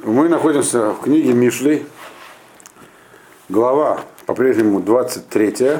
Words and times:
Мы 0.00 0.28
находимся 0.28 0.92
в 0.92 1.00
книге 1.00 1.32
Мишли, 1.32 1.84
глава 3.48 4.00
по-прежнему 4.26 4.78
23, 4.78 5.78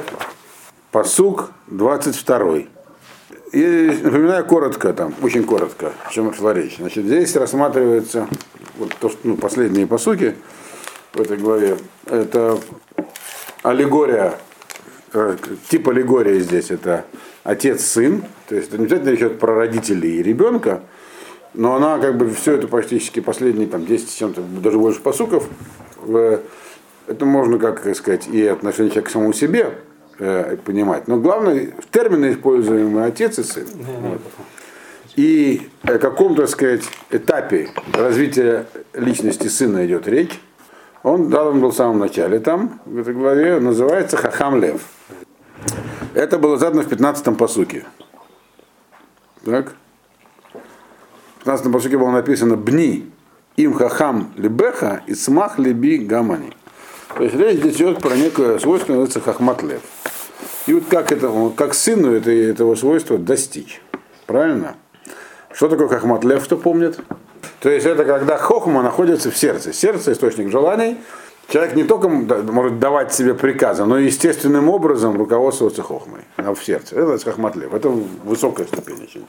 посук 0.91 1.51
22. 1.67 2.63
И 3.53 3.99
напоминаю 4.03 4.45
коротко, 4.45 4.91
там, 4.91 5.15
очень 5.21 5.45
коротко, 5.45 5.93
о 6.05 6.11
чем 6.11 6.33
шла 6.33 6.53
речь. 6.53 6.79
Значит, 6.79 7.05
здесь 7.05 7.33
рассматривается 7.37 8.27
вот 8.77 8.93
то, 8.99 9.07
что, 9.07 9.19
ну, 9.23 9.37
последние 9.37 9.87
посуки 9.87 10.35
в 11.13 11.21
этой 11.21 11.37
главе. 11.37 11.77
Это 12.05 12.59
аллегория, 13.63 14.33
э, 15.13 15.37
тип 15.69 15.87
аллегории 15.87 16.39
здесь 16.39 16.71
это 16.71 17.05
отец-сын, 17.45 18.25
то 18.49 18.55
есть 18.55 18.67
это 18.67 18.79
не 18.79 18.83
обязательно 18.83 19.11
речь 19.11 19.39
про 19.39 19.55
родителей 19.55 20.17
и 20.17 20.23
ребенка, 20.23 20.83
но 21.53 21.75
она 21.75 21.99
как 21.99 22.17
бы 22.17 22.29
все 22.29 22.53
это 22.53 22.67
практически 22.67 23.19
последние 23.19 23.67
там 23.67 23.85
10 23.85 24.15
чем-то, 24.15 24.41
даже 24.41 24.77
больше 24.77 25.01
посуков, 25.01 25.47
в, 26.01 26.39
это 27.07 27.25
можно, 27.25 27.57
как 27.57 27.95
сказать, 27.95 28.27
и 28.27 28.45
отношение 28.45 28.91
человека 28.91 29.09
к 29.09 29.11
самому 29.11 29.33
себе 29.33 29.73
э, 30.19 30.57
понимать. 30.63 31.07
Но 31.07 31.17
главное, 31.17 31.73
термины 31.91 32.33
используемые 32.33 33.07
отец 33.07 33.39
и 33.39 33.43
сын. 33.43 33.67
Вот. 33.73 34.21
И 35.15 35.69
о 35.83 35.97
каком-то, 35.97 36.43
так 36.43 36.51
сказать, 36.51 36.83
этапе 37.09 37.69
развития 37.93 38.67
личности 38.93 39.47
сына 39.47 39.85
идет 39.85 40.07
речь. 40.07 40.39
Он 41.01 41.29
дан 41.29 41.59
был 41.59 41.71
в 41.71 41.75
самом 41.75 41.99
начале 41.99 42.39
там, 42.39 42.79
в 42.85 42.97
этой 42.97 43.13
главе, 43.13 43.59
называется 43.59 44.17
Хахам 44.17 44.61
Лев. 44.61 44.81
Это 46.13 46.37
было 46.37 46.57
задано 46.57 46.83
в 46.83 46.87
15-м 46.87 47.35
посуке. 47.35 47.85
Так? 49.45 49.73
В 51.39 51.45
15 51.45 51.71
посуке 51.71 51.97
было 51.97 52.11
написано 52.11 52.57
«Бни 52.57 53.09
им 53.55 53.73
хахам 53.73 54.33
либеха 54.35 55.03
и 55.07 55.13
смах 55.13 55.57
либи 55.57 55.97
гамани». 55.97 56.51
То 57.15 57.23
есть 57.23 57.35
речь 57.35 57.59
идет 57.59 57.99
про 57.99 58.15
некое 58.17 58.59
свойство, 58.59 58.91
называется 58.91 59.21
хахмат 59.21 59.63
лев. 59.63 59.81
И 60.67 60.73
вот 60.73 60.83
как, 60.89 61.13
это, 61.13 61.31
как 61.55 61.73
сыну 61.73 62.11
это, 62.11 62.29
этого 62.29 62.75
свойства 62.75 63.17
достичь. 63.17 63.81
Правильно? 64.25 64.75
Что 65.53 65.69
такое 65.69 65.87
хахмат 65.87 66.25
лев, 66.25 66.43
кто 66.43 66.57
помнит? 66.57 66.99
То 67.61 67.69
есть 67.69 67.85
это 67.85 68.03
когда 68.03 68.37
хохма 68.37 68.83
находится 68.83 69.31
в 69.31 69.37
сердце. 69.37 69.71
Сердце– 69.71 70.11
источник 70.13 70.51
желаний. 70.51 70.97
Человек 71.49 71.75
не 71.75 71.83
только 71.83 72.07
может 72.07 72.79
давать 72.79 73.13
себе 73.13 73.33
приказы, 73.33 73.85
но 73.85 73.97
и 73.97 74.05
естественным 74.05 74.69
образом 74.69 75.17
руководствоваться 75.17 75.81
хохмой 75.81 76.21
в 76.37 76.57
сердце. 76.63 76.95
Это 76.95 77.17
хахмат 77.23 77.55
лев. 77.55 77.73
Это 77.73 77.89
высокая 77.89 78.67
ступень 78.67 79.03
очень 79.03 79.25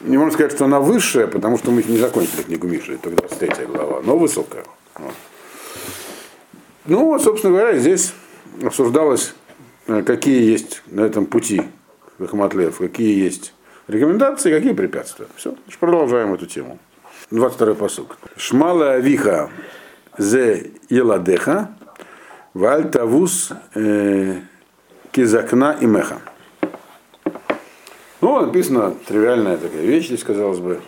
не 0.00 0.16
можно 0.16 0.32
сказать, 0.32 0.52
что 0.52 0.64
она 0.64 0.80
высшая, 0.80 1.26
потому 1.26 1.58
что 1.58 1.70
мы 1.70 1.82
не 1.82 1.98
закончили 1.98 2.42
книгу 2.42 2.66
Миши, 2.66 2.94
это 2.94 3.10
23 3.10 3.66
глава, 3.66 4.00
но 4.02 4.16
высокая. 4.16 4.64
Вот. 4.96 5.14
Ну 6.86 7.18
собственно 7.18 7.52
говоря, 7.52 7.78
здесь 7.78 8.12
обсуждалось, 8.62 9.34
э, 9.86 10.02
какие 10.02 10.50
есть 10.50 10.82
на 10.86 11.02
этом 11.02 11.26
пути 11.26 11.62
Ахматлев, 12.18 12.78
какие 12.78 13.22
есть 13.22 13.52
рекомендации, 13.88 14.52
какие 14.52 14.72
препятствия. 14.72 15.26
Все, 15.36 15.54
продолжаем 15.80 16.32
эту 16.34 16.46
тему. 16.46 16.78
22 17.30 17.74
посук. 17.74 18.16
Шмала 18.36 18.92
авиха 18.92 19.50
зе 20.18 20.72
еладеха, 20.88 21.74
валь 22.54 22.90
тавус 22.90 23.52
кизакна 25.12 25.76
и 25.80 25.86
меха. 25.86 26.20
Ну, 28.20 28.44
написано 28.44 28.94
тривиальная 29.06 29.56
такая 29.56 29.82
вещь, 29.82 30.06
здесь 30.06 30.24
казалось 30.24 30.58
бы. 30.58 30.80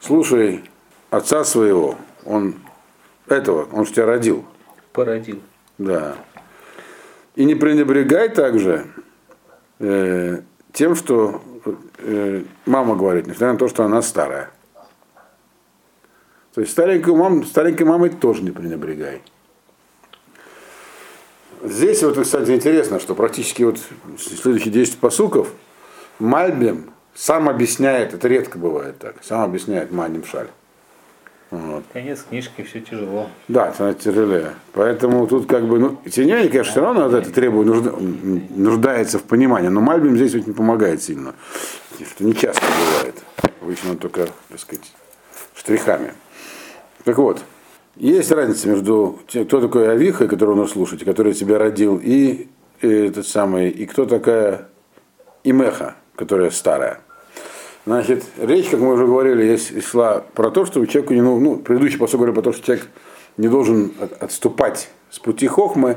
Слушай 0.00 0.62
отца 1.10 1.42
своего, 1.42 1.96
он 2.24 2.54
этого, 3.26 3.68
он 3.72 3.84
же 3.84 3.92
тебя 3.92 4.06
родил. 4.06 4.44
Породил. 4.92 5.40
Да. 5.78 6.14
И 7.34 7.44
не 7.44 7.54
пренебрегай 7.54 8.28
также 8.28 8.86
э, 9.80 10.40
тем, 10.72 10.94
что 10.94 11.42
э, 11.98 12.42
мама 12.66 12.96
говорит, 12.96 13.26
несмотря 13.26 13.52
на 13.52 13.58
то, 13.58 13.68
что 13.68 13.84
она 13.84 14.02
старая. 14.02 14.50
То 16.54 16.60
есть 16.60 16.72
старенькую 16.72 17.16
маму, 17.16 17.44
старенькой 17.44 17.86
мамой 17.86 18.10
тоже 18.10 18.42
не 18.42 18.50
пренебрегай. 18.50 19.22
Здесь 21.62 22.02
вот, 22.02 22.18
кстати, 22.20 22.50
интересно, 22.52 23.00
что 23.00 23.14
практически 23.14 23.62
вот 23.64 23.78
следующие 24.18 24.72
10 24.72 24.98
посуков– 24.98 25.52
Мальбим 26.18 26.90
сам 27.14 27.48
объясняет, 27.48 28.14
это 28.14 28.28
редко 28.28 28.58
бывает 28.58 28.98
так, 28.98 29.16
сам 29.22 29.42
объясняет 29.42 29.92
Маним 29.92 30.24
Шаль. 30.24 30.48
Вот. 31.50 31.84
Конец 31.92 32.24
книжки, 32.28 32.62
все 32.62 32.80
тяжело. 32.80 33.30
Да, 33.46 33.70
это 33.70 33.94
тяжелее. 33.94 34.54
Поэтому 34.74 35.26
тут 35.26 35.46
как 35.46 35.66
бы, 35.66 35.78
ну, 35.78 35.98
Тиньяни, 36.04 36.48
конечно, 36.48 36.72
все 36.72 36.80
равно 36.82 37.06
это 37.06 37.30
требует, 37.30 37.66
нужда, 37.66 37.94
нуждается 38.50 39.18
в 39.18 39.22
понимании, 39.22 39.68
но 39.68 39.80
Мальбим 39.80 40.16
здесь 40.16 40.34
очень 40.34 40.52
помогает 40.52 41.02
сильно. 41.02 41.34
Что 41.98 42.24
не 42.24 42.34
часто 42.34 42.62
бывает. 42.62 43.14
Обычно 43.62 43.92
он 43.92 43.98
только, 43.98 44.28
так 44.50 44.60
сказать, 44.60 44.92
штрихами. 45.54 46.12
Так 47.04 47.18
вот, 47.18 47.42
есть 47.96 48.30
разница 48.30 48.68
между 48.68 49.18
тем, 49.28 49.44
кто 49.46 49.60
такой 49.60 49.88
Авиха, 49.88 50.28
которого 50.28 50.54
нужно 50.54 50.72
слушать, 50.72 51.04
который 51.04 51.32
тебя 51.32 51.58
родил, 51.58 52.00
и, 52.02 52.48
и 52.80 52.86
этот 52.86 53.26
самый, 53.26 53.70
и 53.70 53.86
кто 53.86 54.06
такая 54.06 54.68
Имеха, 55.44 55.96
которая 56.14 56.50
старая. 56.50 57.00
Значит, 57.86 58.24
речь, 58.38 58.68
как 58.68 58.80
мы 58.80 58.92
уже 58.92 59.06
говорили, 59.06 59.44
есть, 59.44 59.82
шла 59.82 60.22
про 60.34 60.50
то, 60.50 60.66
что 60.66 60.84
человеку 60.84 61.14
не 61.14 61.22
ну, 61.22 61.56
предыдущий 61.56 61.98
посыл 61.98 62.18
говорил 62.18 62.34
про 62.34 62.42
то, 62.42 62.52
что 62.52 62.64
человек 62.64 62.86
не 63.36 63.48
должен 63.48 63.92
отступать 64.20 64.90
с 65.10 65.18
пути 65.18 65.46
хохмы 65.46 65.96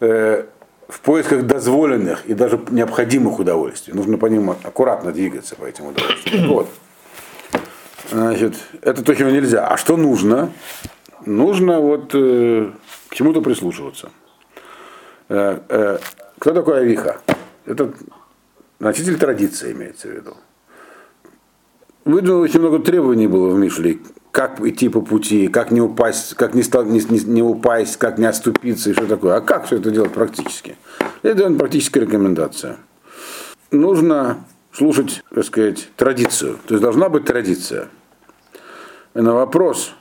э, 0.00 0.44
в 0.86 1.00
поисках 1.00 1.46
дозволенных 1.46 2.26
и 2.26 2.34
даже 2.34 2.60
необходимых 2.70 3.38
удовольствий. 3.38 3.94
Нужно 3.94 4.18
по 4.18 4.26
ним 4.26 4.50
аккуратно 4.50 5.12
двигаться 5.12 5.56
по 5.56 5.64
этим 5.64 5.86
удовольствиям. 5.86 6.48
Вот. 6.48 6.68
Значит, 8.10 8.54
это 8.82 9.02
то, 9.02 9.14
чего 9.14 9.30
нельзя. 9.30 9.66
А 9.66 9.76
что 9.76 9.96
нужно? 9.96 10.50
Нужно 11.26 11.80
вот 11.80 12.14
э, 12.14 12.70
к 13.08 13.14
чему-то 13.14 13.42
прислушиваться. 13.42 14.10
Э, 15.28 15.58
э, 15.68 15.98
кто 16.38 16.54
такой 16.54 16.80
Авиха? 16.80 17.20
Это 17.66 17.92
Носитель 18.78 19.18
традиции 19.18 19.72
имеется 19.72 20.08
в 20.08 20.12
виду. 20.12 20.36
Выдвинуло 22.04 22.42
очень 22.42 22.60
много 22.60 22.78
требований 22.78 23.26
было 23.26 23.50
в 23.50 23.58
Мишле, 23.58 23.98
как 24.30 24.60
идти 24.60 24.88
по 24.88 25.00
пути, 25.00 25.48
как 25.48 25.72
не 25.72 25.80
упасть, 25.80 26.34
как 26.34 26.54
не, 26.54 26.62
стал, 26.62 26.84
не, 26.84 27.00
не, 27.00 27.18
не 27.18 27.42
упасть, 27.42 27.96
как 27.96 28.18
не 28.18 28.26
оступиться 28.26 28.90
и 28.90 28.92
что 28.92 29.06
такое. 29.06 29.36
А 29.36 29.40
как 29.40 29.66
все 29.66 29.76
это 29.76 29.90
делать 29.90 30.12
практически? 30.12 30.76
Это 31.22 31.50
практическая 31.50 32.00
рекомендация. 32.00 32.76
Нужно 33.72 34.38
слушать, 34.72 35.22
так 35.34 35.44
сказать, 35.44 35.88
традицию. 35.96 36.58
То 36.66 36.74
есть 36.74 36.82
должна 36.82 37.08
быть 37.08 37.24
традиция. 37.24 37.88
И 39.14 39.20
на 39.20 39.34
вопрос, 39.34 39.94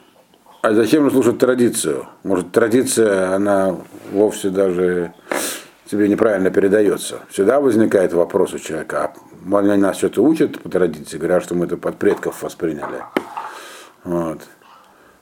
а 0.61 0.73
зачем 0.73 1.09
слушать 1.11 1.37
традицию? 1.37 2.07
Может, 2.23 2.51
традиция, 2.51 3.33
она 3.33 3.77
вовсе 4.11 4.49
даже 4.49 5.13
тебе 5.85 6.07
неправильно 6.09 6.49
передается. 6.51 7.21
Всегда 7.29 7.59
возникает 7.59 8.13
вопрос 8.13 8.53
у 8.53 8.59
человека, 8.59 9.13
а 9.13 9.61
нас 9.77 9.97
что-то 9.97 10.23
учат 10.23 10.59
по 10.61 10.69
традиции, 10.69 11.17
говорят, 11.17 11.43
что 11.43 11.55
мы 11.55 11.65
это 11.65 11.77
под 11.77 11.97
предков 11.97 12.43
восприняли. 12.43 13.03
Вот. 14.03 14.41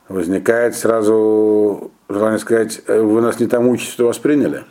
Возникает 0.08 0.76
сразу 0.76 1.92
желание 2.10 2.40
сказать, 2.40 2.82
«Э, 2.88 3.02
вы 3.02 3.22
нас 3.22 3.40
не 3.40 3.48
тому 3.48 3.72
учите, 3.72 3.92
что 3.92 4.08
восприняли. 4.08 4.64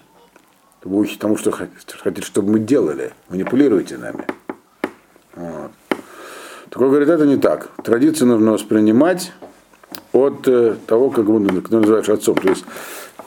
Вы 0.85 0.99
учите 0.99 1.19
тому, 1.19 1.37
что 1.37 1.51
хотите, 1.51 2.23
чтобы 2.23 2.53
мы 2.53 2.59
делали. 2.61 3.13
Манипулируете 3.29 3.97
нами. 3.97 4.25
Вот. 5.37 5.71
Такой 6.71 6.89
говорит, 6.89 7.09
это 7.09 7.27
не 7.27 7.37
так. 7.37 7.71
Традицию 7.83 8.29
нужно 8.29 8.53
воспринимать 8.53 9.33
от 10.13 10.47
э, 10.49 10.77
того, 10.87 11.11
как 11.11 11.27
как 11.27 11.69
ты 11.69 11.77
называешь 11.77 12.09
отцом. 12.09 12.37
То 12.37 12.49
есть 12.49 12.65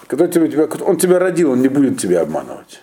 который 0.07 0.29
тебя, 0.29 0.67
он 0.85 0.97
тебя 0.97 1.19
родил, 1.19 1.51
он 1.51 1.61
не 1.61 1.67
будет 1.67 1.99
тебя 1.99 2.21
обманывать. 2.21 2.81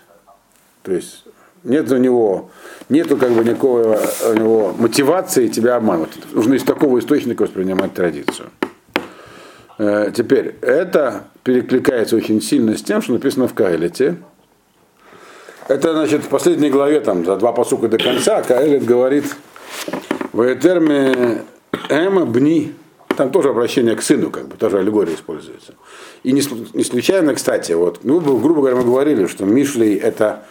То 0.82 0.92
есть 0.92 1.24
нет 1.64 1.90
у 1.90 1.96
него, 1.96 2.50
нету 2.88 3.16
как 3.16 3.32
бы 3.32 3.42
никакого 3.42 3.98
у 4.30 4.34
него 4.34 4.74
мотивации 4.78 5.48
тебя 5.48 5.76
обманывать. 5.76 6.12
Нужно 6.32 6.54
из 6.54 6.62
такого 6.62 6.98
источника 6.98 7.42
воспринимать 7.42 7.94
традицию. 7.94 8.50
Э, 9.78 10.12
теперь, 10.14 10.56
это 10.60 11.24
перекликается 11.42 12.16
очень 12.16 12.40
сильно 12.40 12.76
с 12.76 12.82
тем, 12.82 13.02
что 13.02 13.14
написано 13.14 13.48
в 13.48 13.54
Каэлите. 13.54 14.16
Это, 15.66 15.92
значит, 15.92 16.24
в 16.24 16.28
последней 16.28 16.68
главе, 16.68 17.00
там, 17.00 17.24
за 17.24 17.36
два 17.36 17.52
посука 17.52 17.88
до 17.88 17.96
конца, 17.96 18.42
Каэлит 18.42 18.84
говорит, 18.84 19.24
в 20.32 20.42
Этерме 20.52 21.42
Эма 21.88 22.26
Бни, 22.26 22.74
там 23.16 23.30
тоже 23.30 23.48
обращение 23.48 23.96
к 23.96 24.02
сыну, 24.02 24.30
как 24.30 24.48
бы, 24.48 24.56
тоже 24.56 24.78
аллегория 24.78 25.14
используется. 25.14 25.74
И 26.22 26.32
не, 26.32 26.42
не 26.74 26.84
случайно, 26.84 27.34
кстати, 27.34 27.72
вот, 27.72 28.00
ну, 28.02 28.20
грубо 28.20 28.60
говоря, 28.60 28.76
мы 28.76 28.84
говорили, 28.84 29.26
что 29.26 29.46
Мишлей 29.46 29.94
это 29.94 30.44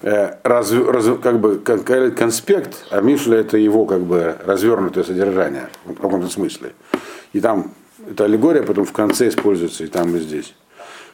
э, 0.00 0.34
раз, 0.44 0.70
раз, 0.72 1.06
как 1.20 1.40
бы 1.40 1.58
конспект, 1.58 2.86
а 2.90 3.00
Мишля 3.00 3.38
это 3.38 3.56
его 3.56 3.84
как 3.84 4.02
бы 4.02 4.36
развернутое 4.44 5.02
содержание 5.02 5.70
в 5.84 5.94
каком-то 5.94 6.28
смысле. 6.28 6.72
И 7.32 7.40
там 7.40 7.72
Это 8.10 8.24
аллегория 8.24 8.62
потом 8.62 8.84
в 8.84 8.92
конце 8.92 9.28
используется 9.28 9.84
и 9.84 9.86
там, 9.86 10.14
и 10.16 10.20
здесь. 10.20 10.54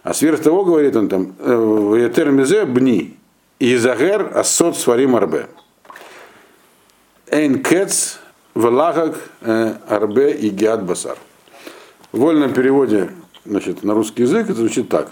А 0.02 0.14
сверх 0.14 0.40
того, 0.40 0.64
говорит 0.64 0.96
он 0.96 1.08
там, 1.08 1.34
«Ветер 1.94 2.30
мизе 2.30 2.64
бни, 2.64 3.18
и 3.58 3.76
загер 3.76 4.32
ассот 4.36 4.76
сварим 4.76 5.16
арбе». 5.16 5.48
Эйн 7.30 7.62
кец 7.62 8.18
валагак 8.54 9.18
арбе 9.40 10.32
и 10.32 10.48
гиад 10.48 10.84
басар. 10.84 11.18
В 12.12 12.20
вольном 12.20 12.52
переводе 12.54 13.10
значит, 13.44 13.82
на 13.82 13.94
русский 13.94 14.22
язык 14.22 14.48
это 14.48 14.54
звучит 14.54 14.88
так. 14.88 15.10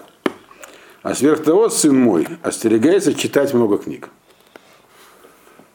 А 1.02 1.14
сверх 1.14 1.44
того, 1.44 1.69
сын 1.69 1.96
мой, 1.96 2.26
остерегается 2.43 3.14
читать 3.14 3.54
много 3.54 3.78
книг. 3.78 4.08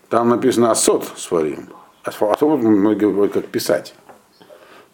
Там 0.10 0.30
написано 0.30 0.72
асот 0.72 1.06
сварим. 1.16 1.70
Асот 2.04 2.42
многие 2.42 3.12
говорят 3.12 3.34
как 3.34 3.48
писать. 3.48 3.94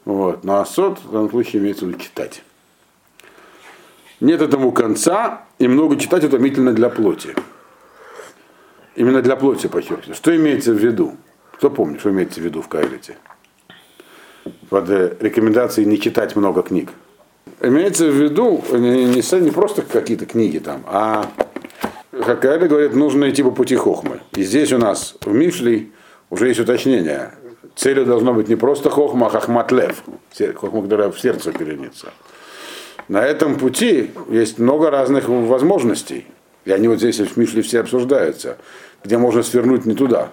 Вот. 0.05 0.43
Но 0.43 0.59
асот 0.59 0.99
в 0.99 1.11
данном 1.11 1.31
случае 1.31 1.61
имеется 1.61 1.85
в 1.85 1.87
виду 1.89 1.99
читать. 1.99 2.43
Нет 4.19 4.41
этому 4.41 4.71
конца, 4.71 5.45
и 5.59 5.67
много 5.67 5.95
читать 5.97 6.23
утомительно 6.23 6.73
для 6.73 6.89
плоти. 6.89 7.35
Именно 8.97 9.21
для 9.21 9.35
плоти 9.35 9.67
подчеркиваю. 9.67 10.15
Что 10.15 10.35
имеется 10.35 10.73
в 10.73 10.77
виду? 10.77 11.15
Кто 11.53 11.69
помнит, 11.69 11.99
что 11.99 12.09
имеется 12.09 12.41
в 12.41 12.43
виду 12.43 12.63
в 12.63 12.67
Кайлете? 12.67 13.15
Под 14.69 14.89
э, 14.89 15.15
рекомендацией 15.19 15.87
не 15.87 15.99
читать 15.99 16.35
много 16.35 16.63
книг. 16.63 16.89
Имеется 17.61 18.07
в 18.07 18.15
виду 18.15 18.63
не, 18.71 19.05
не, 19.05 19.51
просто 19.51 19.83
какие-то 19.83 20.25
книги 20.25 20.57
там, 20.57 20.83
а 20.87 21.29
как 22.11 22.41
Кайли 22.41 22.67
говорит, 22.67 22.95
нужно 22.95 23.29
идти 23.29 23.43
по 23.43 23.51
пути 23.51 23.75
хохмы. 23.75 24.19
И 24.35 24.43
здесь 24.43 24.73
у 24.73 24.79
нас 24.79 25.15
в 25.21 25.31
Мишлей 25.31 25.91
уже 26.31 26.47
есть 26.47 26.59
уточнение. 26.59 27.33
Целью 27.75 28.03
должно 28.03 28.33
быть 28.33 28.47
не 28.47 28.55
просто 28.55 28.89
хохма, 28.89 29.27
а 29.27 29.29
хохматлев, 29.29 30.03
хохма, 30.55 30.81
которая 30.81 31.11
в 31.11 31.19
сердце 31.19 31.51
коренится. 31.51 32.07
На 33.09 33.23
этом 33.23 33.59
пути 33.59 34.09
есть 34.29 34.57
много 34.57 34.89
разных 34.89 35.29
возможностей. 35.29 36.25
И 36.67 36.71
они 36.71 36.89
вот 36.89 36.97
здесь 36.97 37.19
в 37.19 37.37
Мишле 37.37 37.61
все 37.61 37.79
обсуждаются, 37.79 38.57
где 39.07 39.17
можно 39.17 39.41
свернуть 39.41 39.85
не 39.85 39.95
туда. 39.95 40.29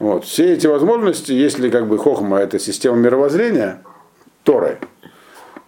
Вот. 0.00 0.24
Все 0.24 0.52
эти 0.52 0.66
возможности, 0.66 1.30
если 1.30 1.70
как 1.70 1.88
бы 1.88 1.98
хохма 1.98 2.38
это 2.38 2.58
система 2.58 2.96
мировоззрения, 2.96 3.82
Торы, 4.42 4.78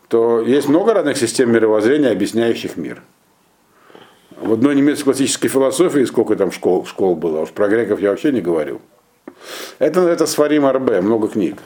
то 0.08 0.40
есть 0.40 0.68
много 0.68 0.94
разных 0.94 1.16
систем 1.16 1.52
мировоззрения, 1.52 2.10
объясняющих 2.10 2.76
мир. 2.76 3.02
В 4.36 4.52
одной 4.52 4.74
немецкой 4.74 5.04
классической 5.04 5.48
философии, 5.48 6.04
сколько 6.04 6.34
там 6.34 6.50
школ, 6.50 6.84
школ 6.86 7.14
было, 7.14 7.42
уж 7.42 7.50
про 7.50 7.68
греков 7.68 8.00
я 8.00 8.10
вообще 8.10 8.32
не 8.32 8.40
говорил. 8.40 8.82
Это, 9.78 10.00
это 10.00 10.26
Сварим 10.26 10.66
Арбе, 10.66 11.00
много 11.00 11.28
книг. 11.28 11.58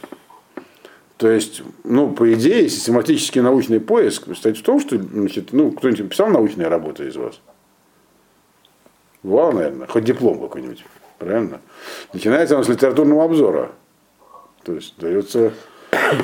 То 1.16 1.30
есть, 1.30 1.62
ну, 1.82 2.12
по 2.12 2.30
идее, 2.32 2.68
систематический 2.68 3.40
научный 3.40 3.80
поиск 3.80 4.26
состоит 4.26 4.58
в 4.58 4.62
том, 4.62 4.80
что, 4.80 4.98
значит, 4.98 5.52
ну, 5.52 5.72
кто-нибудь 5.72 6.10
писал 6.10 6.28
научные 6.28 6.68
работы 6.68 7.08
из 7.08 7.16
вас? 7.16 7.40
Бывало, 9.22 9.52
наверное, 9.52 9.86
хоть 9.86 10.04
диплом 10.04 10.40
какой-нибудь, 10.40 10.84
правильно? 11.18 11.60
Начинается 12.12 12.56
он 12.56 12.64
с 12.64 12.68
литературного 12.68 13.24
обзора. 13.24 13.70
То 14.62 14.74
есть 14.74 14.94
дается 14.98 15.52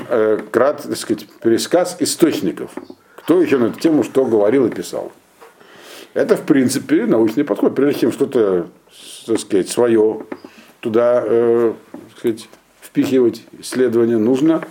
э, 0.08 0.40
крат, 0.50 0.82
так 0.82 0.96
сказать, 0.96 1.26
пересказ 1.42 1.96
источников. 2.00 2.70
Кто 3.16 3.40
еще 3.42 3.58
на 3.58 3.66
эту 3.66 3.80
тему 3.80 4.02
что 4.02 4.24
говорил 4.24 4.66
и 4.66 4.70
писал. 4.70 5.12
Это, 6.14 6.36
в 6.36 6.46
принципе, 6.46 7.04
научный 7.04 7.44
подход. 7.44 7.74
Прежде 7.74 8.00
чем 8.00 8.12
что-то, 8.12 8.68
так 9.26 9.38
сказать, 9.38 9.68
свое 9.68 10.24
туда, 10.80 11.22
э, 11.24 11.74
так 11.92 12.18
сказать, 12.18 12.48
впихивать 12.80 13.42
исследования, 13.58 14.16
нужно 14.16 14.62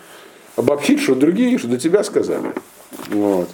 обобщить, 0.55 1.01
что 1.01 1.13
другие, 1.13 1.57
что 1.59 1.67
до 1.67 1.77
тебя 1.77 2.03
сказали. 2.03 2.53
Вот. 3.09 3.49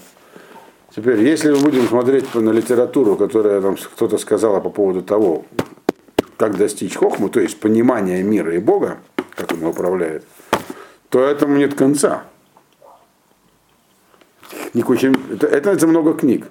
Теперь, 0.94 1.22
если 1.22 1.52
мы 1.52 1.60
будем 1.60 1.88
смотреть 1.88 2.36
на 2.36 2.50
литературу, 2.50 3.16
которая 3.16 3.62
там 3.62 3.78
кто-то 3.78 4.18
сказала 4.18 4.60
по 4.60 4.70
поводу 4.70 5.02
того, 5.02 5.46
как 6.36 6.58
достичь 6.58 6.96
хохму, 6.96 7.30
то 7.30 7.40
есть 7.40 7.60
понимания 7.62 8.22
мира 8.24 8.54
и 8.54 8.60
Бога, 8.60 8.98
как 9.36 9.54
он 9.54 9.64
управляет, 9.64 10.26
то 11.10 11.24
этому 11.24 11.56
нет 11.56 11.76
конца. 11.76 12.24
Это, 14.74 15.48
это, 15.48 15.72
это 15.72 15.88
много 15.88 16.14
книг. 16.14 16.48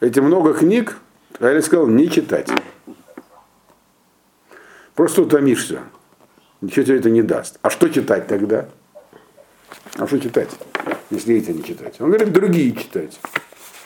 Эти 0.00 0.20
много 0.20 0.54
книг, 0.54 0.96
я 1.40 1.60
сказал, 1.60 1.86
не 1.88 2.08
читать. 2.10 2.50
Просто 4.94 5.22
утомишься. 5.22 5.82
Ничего 6.62 6.86
тебе 6.86 6.98
это 6.98 7.10
не 7.10 7.22
даст. 7.22 7.58
А 7.60 7.68
что 7.68 7.88
читать 7.90 8.26
тогда? 8.26 8.68
А 9.98 10.06
что 10.06 10.18
читать, 10.20 10.50
если 11.10 11.36
эти 11.36 11.50
не 11.50 11.64
читать? 11.64 11.96
Он 12.00 12.08
говорит, 12.08 12.32
другие 12.32 12.72
читать. 12.72 13.18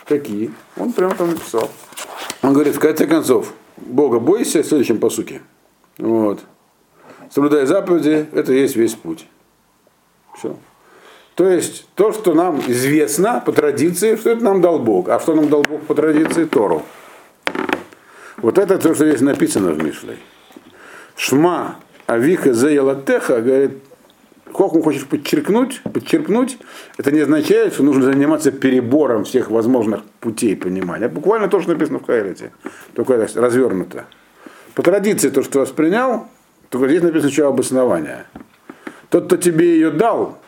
Какие? 0.07 0.51
Он 0.77 0.93
прямо 0.93 1.15
там 1.15 1.31
написал. 1.31 1.71
Он 2.43 2.53
говорит, 2.53 2.75
в 2.75 2.81
конце 2.81 3.07
концов, 3.07 3.53
Бога 3.77 4.19
бойся 4.19 4.63
в 4.63 4.67
следующем 4.67 4.99
посуке. 4.99 5.41
Вот. 5.99 6.41
Соблюдай 7.31 7.65
заповеди, 7.67 8.27
это 8.33 8.53
есть 8.53 8.75
весь 8.75 8.95
путь. 8.95 9.27
Все. 10.37 10.57
То 11.37 11.49
есть 11.49 11.87
то, 11.95 12.13
что 12.13 12.35
нам 12.35 12.61
известно 12.67 13.41
по 13.45 13.53
традиции, 13.53 14.17
что 14.17 14.31
это 14.31 14.43
нам 14.43 14.61
дал 14.61 14.81
Бог. 14.81 15.09
А 15.09 15.21
что 15.21 15.35
нам 15.35 15.49
дал 15.49 15.63
Бог 15.63 15.83
по 15.83 15.95
традиции? 15.95 16.45
Тору. 16.45 16.83
Вот 18.39 18.59
это 18.59 18.79
то, 18.79 18.95
что 18.95 19.07
здесь 19.07 19.21
написано 19.21 19.73
в 19.73 19.83
Мишлей. 19.83 20.19
Шма 21.15 21.77
Авиха 22.07 22.53
Заялатеха 22.53 23.41
говорит, 23.41 23.79
Хохму 24.53 24.83
хочешь 24.83 25.07
подчеркнуть, 25.07 25.81
подчеркнуть, 25.83 26.59
это 26.99 27.13
не 27.13 27.21
означает, 27.21 27.75
что 27.75 27.83
нужно 27.83 28.05
заниматься 28.05 28.53
перебором 28.53 29.25
всех 29.25 29.51
возможных 29.51 30.03
путей 30.21 30.57
понимания. 30.57 31.09
Буквально 31.09 31.49
то, 31.49 31.61
что 31.61 31.73
написано 31.73 31.99
в 31.99 32.07
Каэлите, 32.07 32.53
только 32.95 33.17
развернуто. 33.17 34.07
По 34.75 34.83
традиции 34.83 35.31
то, 35.31 35.43
что 35.43 35.61
воспринял, 35.61 36.27
только 36.69 36.89
здесь 36.89 37.03
написано 37.03 37.29
еще 37.29 37.49
обоснование. 37.49 38.25
Тот, 39.09 39.27
кто 39.27 39.37
тебе 39.37 39.75
ее 39.75 39.91
дал, 39.91 40.39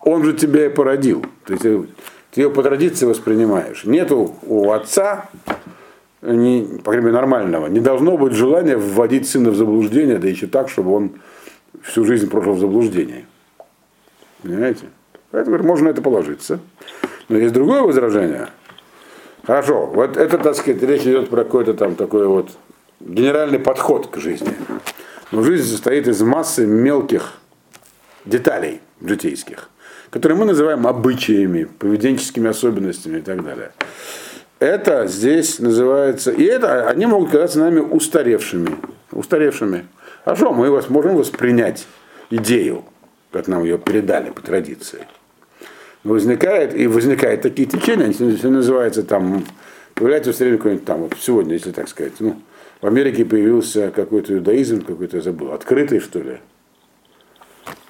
он 0.00 0.24
же 0.24 0.32
тебя 0.32 0.66
и 0.66 0.68
породил. 0.68 1.24
То 1.44 1.52
есть 1.52 1.62
ты 1.62 2.40
ее 2.40 2.50
по 2.50 2.62
традиции 2.62 3.06
воспринимаешь. 3.06 3.84
Нету 3.84 4.36
у 4.42 4.70
отца, 4.70 5.28
не, 6.22 6.80
по 6.84 6.90
крайней 6.90 7.06
мере, 7.06 7.16
нормального, 7.16 7.66
не 7.68 7.80
должно 7.80 8.16
быть 8.16 8.32
желания 8.32 8.76
вводить 8.76 9.28
сына 9.28 9.50
в 9.50 9.56
заблуждение, 9.56 10.18
да 10.18 10.28
еще 10.28 10.46
так, 10.46 10.68
чтобы 10.68 10.92
он 10.92 11.12
всю 11.82 12.04
жизнь 12.04 12.28
прожил 12.28 12.54
в 12.54 12.60
заблуждении. 12.60 13.24
Понимаете? 14.42 14.86
Поэтому 15.30 15.62
можно 15.62 15.88
это 15.88 16.02
положиться. 16.02 16.60
Но 17.28 17.36
есть 17.36 17.52
другое 17.52 17.82
возражение. 17.82 18.48
Хорошо, 19.44 19.86
вот 19.86 20.16
это, 20.16 20.38
так 20.38 20.54
сказать, 20.56 20.82
речь 20.82 21.02
идет 21.02 21.30
про 21.30 21.44
какой-то 21.44 21.74
там 21.74 21.94
такой 21.94 22.26
вот 22.26 22.50
генеральный 23.00 23.58
подход 23.58 24.08
к 24.08 24.18
жизни. 24.18 24.52
Но 25.30 25.42
жизнь 25.42 25.68
состоит 25.70 26.08
из 26.08 26.20
массы 26.22 26.66
мелких 26.66 27.34
деталей 28.24 28.80
житейских, 29.02 29.70
которые 30.10 30.38
мы 30.38 30.44
называем 30.44 30.86
обычаями, 30.86 31.64
поведенческими 31.64 32.48
особенностями 32.48 33.18
и 33.18 33.22
так 33.22 33.42
далее. 33.44 33.72
Это 34.58 35.06
здесь 35.06 35.60
называется, 35.60 36.32
и 36.32 36.42
это 36.44 36.88
они 36.88 37.06
могут 37.06 37.30
казаться 37.30 37.60
нами 37.60 37.80
устаревшими. 37.80 38.76
Устаревшими. 39.12 39.86
Хорошо, 40.24 40.52
мы 40.52 40.70
вас 40.70 40.88
можем 40.88 41.16
воспринять 41.16 41.86
идею, 42.30 42.84
как 43.30 43.48
нам 43.48 43.64
ее 43.64 43.78
передали 43.78 44.30
по 44.30 44.40
традиции. 44.42 45.06
Возникает, 46.04 46.74
и 46.74 46.86
возникают 46.86 47.42
такие 47.42 47.68
течения, 47.68 48.06
они 48.06 48.54
называются 48.54 49.02
там, 49.02 49.44
появляется 49.94 50.32
все 50.32 50.44
время 50.44 50.58
какой-нибудь 50.58 50.86
там, 50.86 51.00
вот 51.02 51.14
сегодня, 51.20 51.54
если 51.54 51.72
так 51.72 51.88
сказать, 51.88 52.14
ну, 52.20 52.40
в 52.80 52.86
Америке 52.86 53.24
появился 53.24 53.90
какой-то 53.90 54.34
иудаизм, 54.34 54.84
какой-то 54.84 55.16
я 55.16 55.22
забыл, 55.22 55.52
открытый, 55.52 55.98
что 55.98 56.20
ли, 56.20 56.38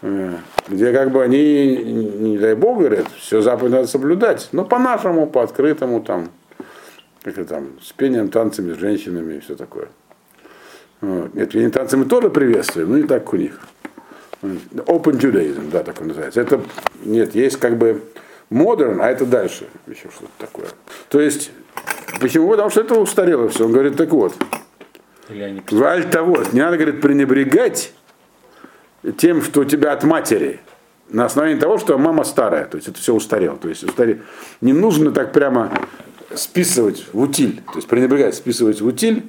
э, 0.00 0.34
где 0.68 0.92
как 0.92 1.12
бы 1.12 1.22
они, 1.22 1.76
не 1.76 2.38
дай 2.38 2.54
бог, 2.54 2.78
говорят, 2.78 3.06
все 3.18 3.42
заповедь 3.42 3.72
надо 3.72 3.86
соблюдать, 3.86 4.48
но 4.52 4.64
по-нашему, 4.64 5.26
по 5.26 5.42
открытому, 5.42 6.00
там, 6.00 6.30
как 7.22 7.46
там, 7.46 7.72
с 7.82 7.92
пением, 7.92 8.30
танцами, 8.30 8.72
с 8.72 8.78
женщинами 8.78 9.34
и 9.34 9.40
все 9.40 9.54
такое. 9.54 9.88
Вот. 11.02 11.34
Нет, 11.34 11.52
пением, 11.52 11.70
танцами 11.70 12.04
тоже 12.04 12.30
приветствуем, 12.30 12.90
но 12.90 12.96
не 12.96 13.04
так, 13.04 13.30
у 13.32 13.36
них. 13.36 13.60
Open 14.42 15.18
Judaism, 15.18 15.70
да, 15.70 15.82
так 15.82 16.00
он 16.00 16.08
называется. 16.08 16.40
Это, 16.40 16.60
нет, 17.04 17.34
есть 17.34 17.56
как 17.56 17.76
бы 17.76 18.02
модерн, 18.50 19.00
а 19.00 19.08
это 19.08 19.26
дальше 19.26 19.66
еще 19.86 20.08
что-то 20.10 20.30
такое. 20.38 20.68
То 21.08 21.20
есть, 21.20 21.50
почему? 22.20 22.48
Потому 22.48 22.70
что 22.70 22.80
это 22.80 22.94
устарело 22.94 23.48
все. 23.48 23.64
Он 23.64 23.72
говорит, 23.72 23.96
так 23.96 24.10
вот, 24.10 24.34
Валь 25.70 26.08
того, 26.08 26.38
не 26.52 26.60
надо, 26.60 26.76
говорит, 26.76 27.00
пренебрегать 27.00 27.92
тем, 29.18 29.42
что 29.42 29.60
у 29.60 29.64
тебя 29.64 29.92
от 29.92 30.04
матери, 30.04 30.60
на 31.10 31.24
основании 31.24 31.58
того, 31.58 31.78
что 31.78 31.96
мама 31.98 32.24
старая, 32.24 32.66
то 32.66 32.76
есть 32.76 32.88
это 32.88 32.98
все 32.98 33.14
устарело. 33.14 33.56
То 33.56 33.68
есть 33.68 33.82
устарел. 33.82 34.18
Не 34.60 34.72
нужно 34.72 35.10
так 35.10 35.32
прямо 35.32 35.72
списывать 36.34 37.06
в 37.12 37.20
утиль, 37.20 37.62
то 37.66 37.76
есть 37.76 37.88
пренебрегать, 37.88 38.34
списывать 38.34 38.80
в 38.80 38.86
утиль 38.86 39.24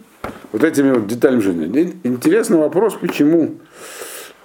вот 0.51 0.63
этими 0.63 0.91
вот 0.91 1.07
деталями 1.07 1.39
жизни. 1.39 1.97
Интересный 2.03 2.57
вопрос, 2.57 2.95
почему 2.95 3.55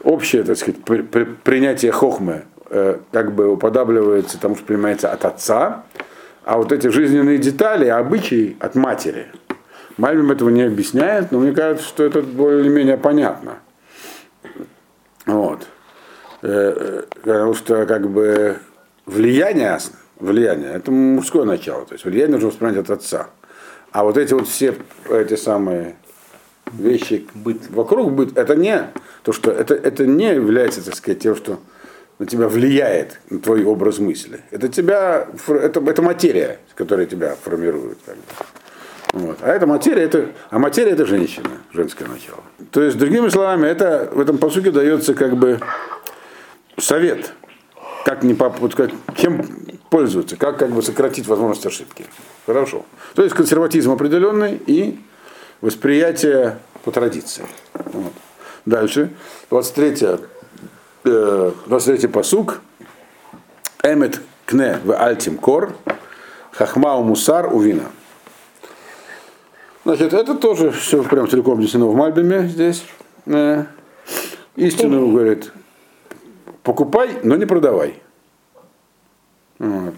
общее, 0.04 0.44
так 0.44 0.56
сказать, 0.56 0.82
при, 0.84 1.02
при, 1.02 1.24
принятие 1.24 1.92
хохмы 1.92 2.44
э, 2.70 2.98
как 3.12 3.34
бы 3.34 3.48
уподабливается 3.48 4.38
тому, 4.40 4.56
что 4.56 4.64
принимается 4.64 5.10
от 5.10 5.24
отца, 5.24 5.84
а 6.44 6.58
вот 6.58 6.72
эти 6.72 6.88
жизненные 6.88 7.38
детали, 7.38 7.86
обычаи 7.86 8.56
от 8.60 8.74
матери. 8.74 9.26
Мальбим 9.96 10.30
этого 10.30 10.50
не 10.50 10.62
объясняет, 10.62 11.32
но 11.32 11.38
мне 11.38 11.52
кажется, 11.52 11.86
что 11.86 12.04
это 12.04 12.20
более-менее 12.20 12.96
понятно. 12.96 13.58
Вот. 15.26 15.66
Э, 16.42 16.46
э, 16.46 17.02
потому 17.22 17.54
что 17.54 17.86
как 17.86 18.10
бы 18.10 18.58
влияние, 19.06 19.78
влияние 20.18 20.72
это 20.72 20.90
мужское 20.90 21.44
начало, 21.44 21.86
то 21.86 21.94
есть 21.94 22.04
влияние 22.04 22.34
нужно 22.34 22.48
воспринимать 22.48 22.78
от 22.78 22.90
отца. 22.90 23.28
А 23.92 24.04
вот 24.04 24.18
эти 24.18 24.34
вот 24.34 24.48
все 24.48 24.74
эти 25.08 25.36
самые 25.36 25.96
вещи 26.72 27.26
Быт. 27.34 27.70
вокруг 27.70 28.12
быт, 28.12 28.36
это 28.36 28.54
не 28.56 28.90
то, 29.22 29.32
что 29.32 29.50
это, 29.50 29.74
это 29.74 30.06
не 30.06 30.34
является, 30.34 30.84
так 30.84 30.94
сказать, 30.94 31.20
тем, 31.20 31.36
что 31.36 31.60
на 32.18 32.26
тебя 32.26 32.48
влияет, 32.48 33.20
на 33.30 33.40
твой 33.40 33.64
образ 33.64 33.98
мысли. 33.98 34.40
Это 34.50 34.68
тебя, 34.68 35.28
это, 35.48 35.80
это 35.80 36.02
материя, 36.02 36.58
которая 36.74 37.06
тебя 37.06 37.36
формирует. 37.42 37.98
Вот. 39.12 39.38
А 39.42 39.52
эта 39.52 39.66
материя, 39.66 40.02
это, 40.02 40.30
а 40.50 40.58
материя 40.58 40.92
это 40.92 41.06
женщина, 41.06 41.50
женское 41.72 42.06
начало. 42.08 42.42
То 42.70 42.82
есть, 42.82 42.98
другими 42.98 43.28
словами, 43.28 43.66
это 43.66 44.10
в 44.12 44.20
этом 44.20 44.38
посуке 44.38 44.70
дается 44.70 45.14
как 45.14 45.36
бы 45.36 45.60
совет, 46.78 47.32
как 48.04 48.22
не 48.22 48.34
поп- 48.34 48.74
как, 48.74 48.90
чем 49.16 49.44
пользоваться, 49.90 50.36
как 50.36 50.58
как 50.58 50.70
бы 50.70 50.82
сократить 50.82 51.26
возможность 51.28 51.64
ошибки. 51.66 52.06
Хорошо. 52.46 52.84
То 53.14 53.22
есть 53.22 53.34
консерватизм 53.34 53.92
определенный 53.92 54.60
и 54.66 54.98
восприятие 55.60 56.58
по 56.84 56.90
традиции. 56.90 57.46
Вот. 57.74 58.12
Дальше. 58.66 59.10
23 59.50 60.18
э, 61.04 61.52
23 61.66 62.08
посук. 62.08 62.60
Эмет 63.82 64.20
кне 64.46 64.78
в 64.84 64.92
альтим 64.92 65.38
кор. 65.38 65.74
Хахмау 66.52 67.02
мусар 67.02 67.52
увина. 67.52 67.90
Значит, 69.84 70.14
это 70.14 70.34
тоже 70.34 70.70
все 70.70 71.02
прям 71.02 71.28
целиком 71.28 71.56
внесено 71.56 71.90
в 71.90 71.94
Мальбиме 71.94 72.48
здесь. 72.48 72.84
Э, 73.26 73.64
истину 74.56 75.10
говорит, 75.10 75.52
покупай, 76.62 77.18
но 77.22 77.36
не 77.36 77.44
продавай. 77.44 78.02
Вот. 79.58 79.94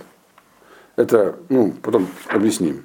Это, 0.96 1.36
ну, 1.48 1.72
потом 1.82 2.08
объясним. 2.28 2.84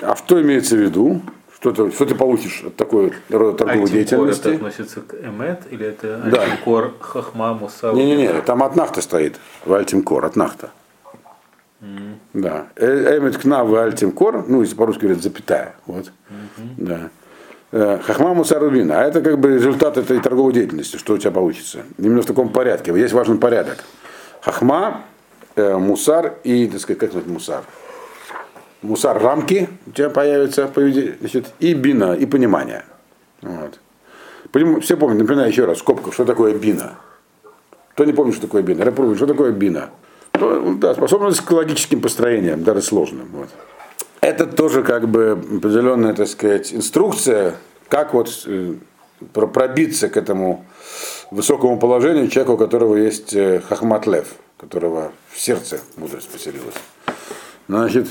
А 0.00 0.16
что 0.16 0.40
имеется 0.40 0.76
в 0.76 0.78
виду? 0.78 1.20
Что, 1.62 1.70
ты- 1.70 1.92
что 1.92 2.06
ты 2.06 2.16
получишь 2.16 2.64
от 2.66 2.74
такой 2.74 3.12
рода 3.30 3.56
торговой 3.58 3.84
Альтимкор 3.84 4.26
это 4.28 4.42
деятельности? 4.42 4.48
относится 4.48 5.00
к 5.00 5.14
эмет 5.14 5.60
или 5.70 5.86
это 5.86 6.16
Да. 6.26 6.42
альтимкор 6.42 6.92
хахма 6.98 7.54
мусар? 7.54 7.94
Не-не-не, 7.94 8.40
там 8.42 8.64
от 8.64 8.74
нахта 8.74 9.00
стоит, 9.00 9.36
в 9.64 9.72
Альтимкор, 9.72 10.24
от 10.24 10.34
нахта. 10.34 10.70
Да. 12.32 12.66
Э- 12.74 13.18
Эмет 13.18 13.38
кна 13.38 13.62
в 13.62 13.76
Альтимкор, 13.76 14.44
ну, 14.48 14.62
если 14.62 14.74
по-русски 14.74 15.02
говорят, 15.02 15.22
запятая. 15.22 15.74
Вот. 15.86 16.10
Да. 16.78 17.10
Э, 17.70 17.98
Хахма 18.02 18.34
Мусарубина. 18.34 19.00
А 19.00 19.04
это 19.04 19.20
как 19.20 19.38
бы 19.38 19.54
результат 19.54 19.96
этой 19.96 20.18
торговой 20.20 20.52
деятельности, 20.52 20.96
что 20.96 21.14
у 21.14 21.18
тебя 21.18 21.30
получится. 21.30 21.82
Именно 21.96 22.22
в 22.22 22.26
таком 22.26 22.48
порядке. 22.48 22.92
Есть 22.92 23.14
важный 23.14 23.38
порядок. 23.38 23.78
Хахма, 24.40 25.02
э, 25.56 25.76
мусар 25.76 26.34
и, 26.44 26.66
так 26.66 26.80
сказать, 26.80 26.98
как 26.98 27.14
это 27.14 27.28
мусар? 27.28 27.62
Мусар 28.82 29.22
рамки 29.22 29.68
у 29.86 29.90
тебя 29.92 30.10
появятся, 30.10 30.70
значит, 31.20 31.46
и 31.60 31.72
бина, 31.74 32.14
и 32.14 32.26
понимание. 32.26 32.84
Вот. 33.40 33.78
Все 34.82 34.96
помнят, 34.96 35.18
напоминаю 35.20 35.48
еще 35.48 35.64
раз, 35.64 35.78
в 35.78 35.80
скобках, 35.80 36.12
что 36.12 36.24
такое 36.24 36.54
бина. 36.54 36.94
Кто 37.92 38.04
не 38.04 38.12
помнит, 38.12 38.34
что 38.34 38.46
такое 38.46 38.62
бина? 38.62 38.82
Репрувин, 38.82 39.16
что 39.16 39.26
такое 39.26 39.52
бина? 39.52 39.90
Ну, 40.34 40.76
да, 40.78 40.94
способность 40.94 41.40
к 41.42 41.50
логическим 41.50 42.00
построениям, 42.00 42.64
даже 42.64 42.82
сложным. 42.82 43.28
Вот. 43.32 43.48
Это 44.20 44.46
тоже 44.46 44.82
как 44.82 45.08
бы 45.08 45.32
определенная, 45.32 46.14
так 46.14 46.28
сказать, 46.28 46.72
инструкция, 46.72 47.54
как 47.88 48.14
вот 48.14 48.44
э, 48.46 48.74
про- 49.32 49.46
пробиться 49.46 50.08
к 50.08 50.16
этому 50.16 50.64
высокому 51.30 51.78
положению 51.78 52.28
человека, 52.28 52.52
у 52.52 52.56
которого 52.56 52.96
есть 52.96 53.34
э, 53.34 53.60
хахмат 53.60 54.06
лев, 54.06 54.34
которого 54.58 55.12
в 55.30 55.40
сердце 55.40 55.80
мудрость 55.96 56.30
поселилась. 56.30 56.74
Значит, 57.68 58.08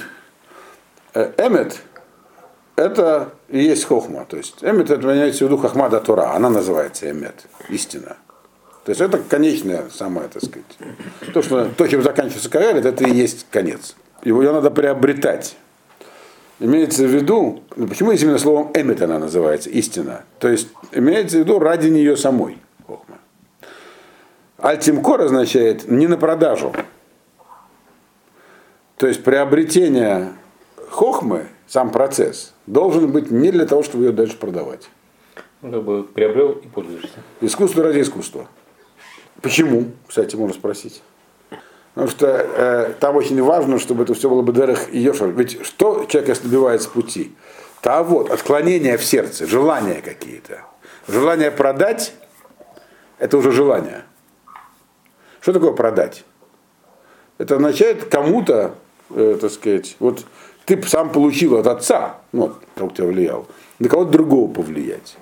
эмет– 1.14 1.82
это 2.76 3.32
и 3.50 3.60
есть 3.60 3.86
хохма. 3.86 4.26
То 4.26 4.38
есть 4.38 4.64
эмет– 4.64 4.90
это 4.92 5.02
имеется 5.14 5.46
в 5.46 5.48
виду 5.48 5.58
хахмада 5.58 6.00
Тора, 6.00 6.34
она 6.34 6.50
называется 6.50 7.10
эмет, 7.10 7.46
истина. 7.70 8.18
То 8.84 8.90
есть 8.90 9.02
это 9.02 9.20
конечное 9.20 9.90
самое, 9.90 10.28
так 10.28 10.44
сказать. 10.44 10.66
То, 11.34 11.42
что, 11.42 11.66
то 11.66 11.88
чем 11.88 12.02
заканчивается 12.02 12.50
каэлит, 12.50 12.86
это 12.86 13.04
и 13.04 13.12
есть 13.12 13.46
конец. 13.52 13.96
Его 14.24 14.42
ее 14.42 14.52
надо 14.52 14.72
приобретать. 14.72 15.56
Имеется 16.60 17.04
в 17.04 17.10
виду, 17.10 17.64
ну, 17.76 17.88
почему 17.88 18.12
именно 18.12 18.38
словом 18.38 18.72
эмет 18.74 19.02
она 19.02 19.20
называется, 19.20 19.70
истина? 19.70 20.24
То 20.40 20.48
есть 20.48 20.70
имеется 20.92 21.38
в 21.38 21.40
виду 21.42 21.60
ради 21.60 21.88
нее 21.88 22.18
самой. 22.18 22.58
хохма. 22.88 23.18
Альтимкор 24.58 25.22
означает 25.22 25.90
не 25.90 26.08
на 26.08 26.18
продажу. 26.18 26.74
То 28.98 29.08
есть 29.08 29.24
приобретение 29.24 30.34
хохмы, 30.92 31.48
сам 31.68 31.90
процесс, 31.90 32.54
должен 32.68 33.12
быть 33.12 33.32
не 33.32 33.52
для 33.52 33.66
того, 33.66 33.82
чтобы 33.82 34.06
ее 34.06 34.12
дальше 34.12 34.38
продавать. 34.38 34.90
Ну, 35.62 35.72
как 35.72 35.84
бы 35.84 36.04
приобрел 36.04 36.52
и 36.52 36.68
пользуешься. 36.68 37.24
Искусство 37.40 37.84
ради 37.84 38.02
искусства. 38.02 38.48
Почему, 39.42 39.92
кстати, 40.08 40.36
можно 40.36 40.54
спросить. 40.54 41.02
Потому 41.94 42.10
что 42.10 42.28
э, 42.28 42.94
там 43.00 43.16
очень 43.16 43.42
важно, 43.42 43.80
чтобы 43.80 44.04
это 44.04 44.14
все 44.14 44.30
было 44.30 44.42
бы 44.42 44.54
дерах 44.54 44.94
и 44.94 45.00
йошер. 45.00 45.30
Ведь 45.30 45.66
что 45.66 46.06
человек 46.06 46.32
ослабевает 46.32 46.82
с 46.82 46.88
пути? 46.88 47.36
Да 47.84 48.04
вот, 48.04 48.30
отклонения 48.30 48.98
в 48.98 49.04
сердце, 49.04 49.46
желания 49.48 50.02
какие-то. 50.02 50.62
Желание 51.08 51.52
продать– 51.52 52.14
это 53.18 53.38
уже 53.38 53.52
желание. 53.52 54.04
Что 55.42 55.54
такое 55.54 55.74
продать? 55.74 56.24
Это 57.38 57.56
означает 57.56 58.06
кому-то, 58.06 58.76
э, 59.10 59.38
так 59.42 59.52
сказать, 59.52 59.96
вот 60.00 60.26
ты 60.76 60.88
сам 60.88 61.10
получил 61.10 61.58
от 61.58 61.68
отца, 61.68 62.18
ну, 62.32 62.54
кто 62.76 62.90
тебя 62.90 63.08
влиял, 63.08 63.48
на 63.80 63.90
кого-то 63.90 64.12
другого 64.12 64.52
повлиять. 64.52 65.18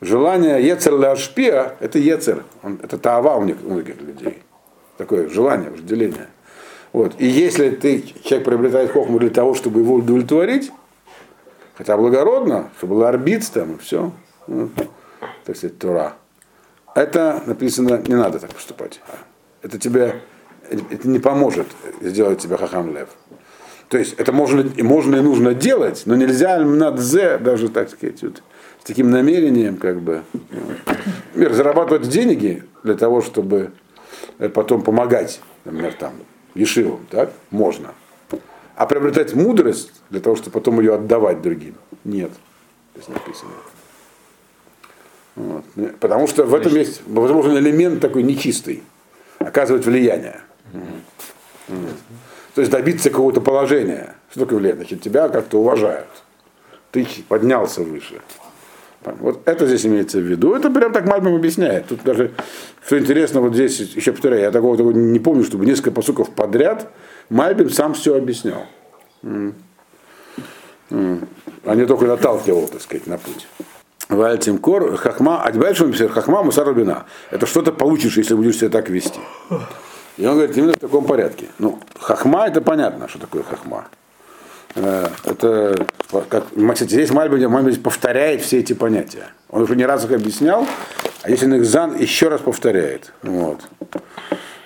Желание 0.00 0.62
ецер 0.62 0.98
ляшпия– 0.98 1.76
это 1.80 1.98
ецер, 1.98 2.44
он, 2.62 2.78
это 2.82 2.98
таава 2.98 3.36
у 3.36 3.40
многих 3.40 4.00
людей. 4.00 4.42
Такое 4.96 5.28
желание, 5.28 5.70
вожделение. 5.70 6.28
Вот. 6.92 7.14
И 7.18 7.26
если 7.26 7.70
ты, 7.70 8.02
человек 8.22 8.44
приобретает 8.44 8.92
хохму 8.92 9.18
для 9.18 9.30
того, 9.30 9.54
чтобы 9.54 9.80
его 9.80 9.94
удовлетворить, 9.94 10.70
хотя 11.76 11.96
благородно, 11.96 12.70
чтобы 12.78 12.96
был 12.96 13.04
арбит 13.04 13.50
там 13.52 13.74
и 13.74 13.78
все, 13.78 14.12
ну, 14.46 14.70
так 15.44 15.56
сказать, 15.56 15.78
Тура, 15.78 16.14
это 16.94 17.42
написано, 17.46 18.02
не 18.06 18.14
надо 18.14 18.38
так 18.38 18.52
поступать. 18.52 19.00
Это 19.62 19.78
тебе, 19.78 20.20
это 20.68 21.08
не 21.08 21.18
поможет 21.18 21.66
сделать 22.00 22.40
тебя 22.40 22.56
хахам 22.56 22.94
лев. 22.94 23.08
То 23.88 23.98
есть 23.98 24.14
это 24.14 24.32
можно, 24.32 24.60
и 24.60 24.82
можно 24.82 25.16
и 25.16 25.20
нужно 25.20 25.54
делать, 25.54 26.02
но 26.06 26.16
нельзя 26.16 26.58
надзе, 26.58 27.38
даже 27.38 27.68
так 27.68 27.90
сказать, 27.90 28.22
вот, 28.22 28.42
с 28.80 28.84
таким 28.84 29.10
намерением, 29.10 29.76
как 29.76 30.00
бы, 30.00 30.22
например, 31.34 31.52
зарабатывать 31.52 32.08
деньги 32.08 32.64
для 32.82 32.94
того, 32.94 33.20
чтобы 33.22 33.72
э, 34.38 34.48
потом 34.48 34.82
помогать, 34.82 35.40
например, 35.64 35.94
там, 35.94 36.12
ешивам, 36.54 37.06
так, 37.10 37.32
можно. 37.50 37.94
А 38.76 38.86
приобретать 38.86 39.34
мудрость 39.34 39.92
для 40.10 40.20
того, 40.20 40.36
чтобы 40.36 40.50
потом 40.52 40.80
ее 40.80 40.94
отдавать 40.94 41.42
другим, 41.42 41.74
нет. 42.04 42.30
Здесь 42.94 43.08
написано. 43.08 43.50
Вот. 45.36 45.64
Потому 46.00 46.26
что 46.26 46.44
в 46.44 46.54
этом 46.54 46.74
есть, 46.74 47.02
возможно, 47.06 47.58
элемент 47.58 48.00
такой 48.00 48.22
нечистый, 48.22 48.82
оказывать 49.38 49.84
влияние. 49.84 50.40
То 52.54 52.60
есть 52.60 52.70
добиться 52.70 53.10
какого-то 53.10 53.40
положения. 53.40 54.14
Что 54.30 54.40
такое 54.40 54.58
влияние? 54.58 54.84
Значит, 54.84 55.02
тебя 55.02 55.28
как-то 55.28 55.58
уважают. 55.58 56.08
Ты 56.92 57.06
поднялся 57.28 57.82
выше. 57.82 58.20
Вот 59.04 59.46
это 59.46 59.66
здесь 59.66 59.84
имеется 59.84 60.18
в 60.18 60.22
виду. 60.22 60.54
Это 60.54 60.70
прям 60.70 60.92
так 60.92 61.06
Мальбим 61.06 61.34
объясняет. 61.34 61.86
Тут 61.86 62.02
даже, 62.04 62.32
что 62.86 62.98
интересно, 62.98 63.40
вот 63.40 63.54
здесь 63.54 63.78
еще 63.80 64.12
повторяю, 64.12 64.42
я 64.42 64.50
такого, 64.50 64.76
такого 64.76 64.92
не 64.92 65.18
помню, 65.18 65.44
чтобы 65.44 65.66
несколько 65.66 65.90
посуков 65.90 66.30
подряд 66.30 66.90
Мальбим 67.28 67.70
сам 67.70 67.94
все 67.94 68.16
объяснял. 68.16 68.66
А 69.22 69.52
не 71.74 71.86
только 71.86 72.06
наталкивал, 72.06 72.68
так 72.68 72.80
сказать, 72.80 73.06
на 73.06 73.18
путь. 73.18 73.46
Вальтим 74.08 74.58
кор, 74.58 74.96
хахма, 74.96 75.42
а 75.42 75.52
пишет, 75.52 76.10
хахма 76.10 76.42
мусарабина. 76.42 77.06
Это 77.30 77.46
что 77.46 77.62
ты 77.62 77.72
получишь, 77.72 78.16
если 78.16 78.34
будешь 78.34 78.58
себя 78.58 78.70
так 78.70 78.90
вести. 78.90 79.20
И 80.16 80.26
он 80.26 80.34
говорит, 80.36 80.56
именно 80.56 80.72
в 80.72 80.78
таком 80.78 81.04
порядке. 81.04 81.46
Ну, 81.58 81.78
хахма 81.98 82.46
это 82.46 82.60
понятно, 82.60 83.08
что 83.08 83.18
такое 83.18 83.42
хахма. 83.42 83.86
Э, 84.76 85.08
Это, 85.24 85.74
как, 86.28 86.46
кстати, 86.72 86.90
здесь 86.90 87.10
Мальбин, 87.10 87.48
Мальбин 87.50 87.80
повторяет 87.80 88.42
все 88.42 88.60
эти 88.60 88.72
понятия. 88.72 89.28
Он 89.50 89.62
уже 89.62 89.76
не 89.76 89.86
раз 89.86 90.04
их 90.04 90.12
объяснял, 90.12 90.66
а 91.22 91.30
если 91.30 91.46
он 91.46 91.54
их 91.54 91.64
зан 91.64 91.96
еще 91.96 92.28
раз 92.28 92.40
повторяет. 92.40 93.12
Вот. 93.22 93.60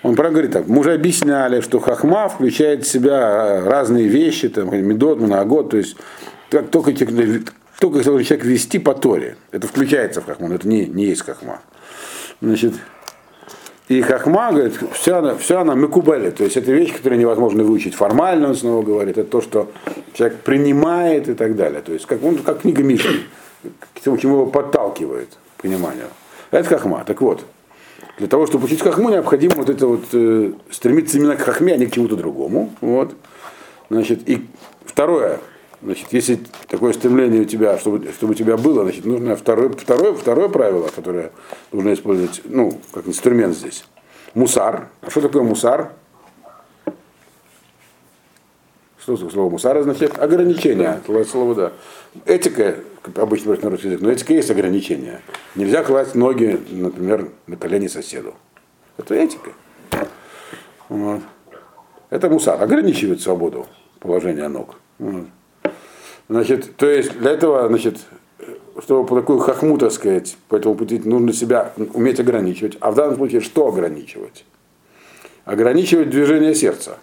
Он 0.02 0.14
прям 0.14 0.32
говорит 0.32 0.52
так, 0.52 0.68
мы 0.68 0.80
уже 0.80 0.94
объясняли, 0.94 1.60
что 1.60 1.80
хахма 1.80 2.28
включает 2.28 2.84
в 2.84 2.90
себя 2.90 3.62
разные 3.64 4.06
вещи, 4.06 4.48
там, 4.48 4.74
медот, 4.74 5.20
моногод, 5.20 5.70
то 5.70 5.76
есть 5.76 5.96
как 6.50 6.70
только, 6.70 6.92
только 7.78 8.04
человек 8.04 8.44
вести 8.44 8.78
по 8.78 8.94
Торе, 8.94 9.36
это 9.50 9.66
включается 9.66 10.20
в 10.20 10.26
хахма, 10.26 10.48
но 10.48 10.54
это 10.54 10.68
не, 10.68 10.86
не 10.86 11.06
есть 11.06 11.22
хахма. 11.22 11.60
Значит, 12.40 12.74
и 13.88 14.02
хахма, 14.02 14.52
говорит, 14.52 14.78
вся 14.92 15.18
она, 15.18 15.34
вся 15.36 15.62
она 15.62 15.74
мекубели, 15.74 16.30
то 16.30 16.44
есть 16.44 16.56
это 16.58 16.72
вещь, 16.72 16.94
которую 16.94 17.18
невозможно 17.18 17.64
выучить 17.64 17.94
формально, 17.94 18.48
он 18.48 18.54
снова 18.54 18.82
говорит, 18.82 19.16
это 19.16 19.30
то, 19.30 19.40
что 19.40 19.70
человек 20.12 20.40
принимает 20.40 21.28
и 21.28 21.34
так 21.34 21.56
далее. 21.56 21.80
То 21.80 21.92
есть 21.94 22.04
как, 22.04 22.22
он, 22.22 22.36
как 22.38 22.60
книга 22.60 22.82
Мишли, 22.82 23.22
к 23.94 24.00
тому, 24.00 24.18
чему 24.18 24.34
его 24.34 24.46
подталкивает 24.46 25.28
к 25.56 25.62
пониманию. 25.62 26.06
Это 26.50 26.68
хахма. 26.68 27.02
Так 27.06 27.22
вот, 27.22 27.44
для 28.18 28.26
того, 28.26 28.46
чтобы 28.46 28.66
учить 28.66 28.82
хахму, 28.82 29.08
необходимо 29.08 29.54
вот 29.56 29.70
это 29.70 29.86
вот 29.86 30.04
э, 30.12 30.52
стремиться 30.70 31.16
именно 31.16 31.36
к 31.36 31.40
хахме, 31.40 31.72
а 31.72 31.76
не 31.76 31.86
к 31.86 31.92
чему-то 31.92 32.16
другому. 32.16 32.70
Вот. 32.82 33.14
Значит, 33.88 34.28
и 34.28 34.46
второе, 34.84 35.40
значит, 35.82 36.12
если 36.12 36.40
такое 36.68 36.92
стремление 36.92 37.42
у 37.42 37.44
тебя, 37.44 37.78
чтобы, 37.78 38.10
чтобы 38.12 38.32
у 38.32 38.34
тебя 38.34 38.56
было, 38.56 38.82
значит, 38.82 39.04
нужно 39.04 39.36
второе, 39.36 39.68
второе, 39.70 40.12
второе 40.14 40.48
правило, 40.48 40.88
которое 40.88 41.32
нужно 41.72 41.92
использовать, 41.94 42.42
ну, 42.44 42.80
как 42.92 43.06
инструмент 43.06 43.56
здесь. 43.56 43.84
Мусар. 44.34 44.88
А 45.00 45.10
что 45.10 45.20
такое 45.20 45.42
мусар? 45.42 45.92
Что 49.00 49.16
слово 49.16 49.50
мусар 49.50 49.76
означает? 49.76 50.18
Ограничение. 50.18 51.00
Слово, 51.30 51.54
да. 51.54 51.72
Этика, 52.26 52.76
обычно 53.16 53.56
на 53.56 53.70
русский 53.70 53.88
язык, 53.88 54.02
но 54.02 54.10
этика 54.10 54.34
есть 54.34 54.50
ограничение. 54.50 55.22
Нельзя 55.54 55.82
класть 55.82 56.14
ноги, 56.14 56.60
например, 56.70 57.30
на 57.46 57.56
колени 57.56 57.86
соседу. 57.86 58.34
Это 58.98 59.14
этика. 59.14 59.52
Вот. 60.90 61.22
Это 62.10 62.28
мусар. 62.28 62.62
Ограничивает 62.62 63.22
свободу 63.22 63.66
положения 64.00 64.48
ног. 64.48 64.76
Вот. 64.98 65.24
Значит, 66.28 66.76
то 66.76 66.88
есть 66.88 67.18
для 67.18 67.30
этого, 67.30 67.66
значит, 67.68 67.98
чтобы 68.82 69.06
по 69.06 69.16
такую 69.16 69.38
хохму, 69.38 69.78
так 69.78 69.92
сказать, 69.92 70.36
по 70.48 70.56
этому 70.56 70.74
пути 70.74 71.00
нужно 71.02 71.32
себя 71.32 71.72
уметь 71.94 72.20
ограничивать. 72.20 72.76
А 72.80 72.90
в 72.90 72.94
данном 72.94 73.16
случае 73.16 73.40
что 73.40 73.68
ограничивать? 73.68 74.44
Ограничивать 75.44 76.10
движение 76.10 76.54
сердца. 76.54 76.98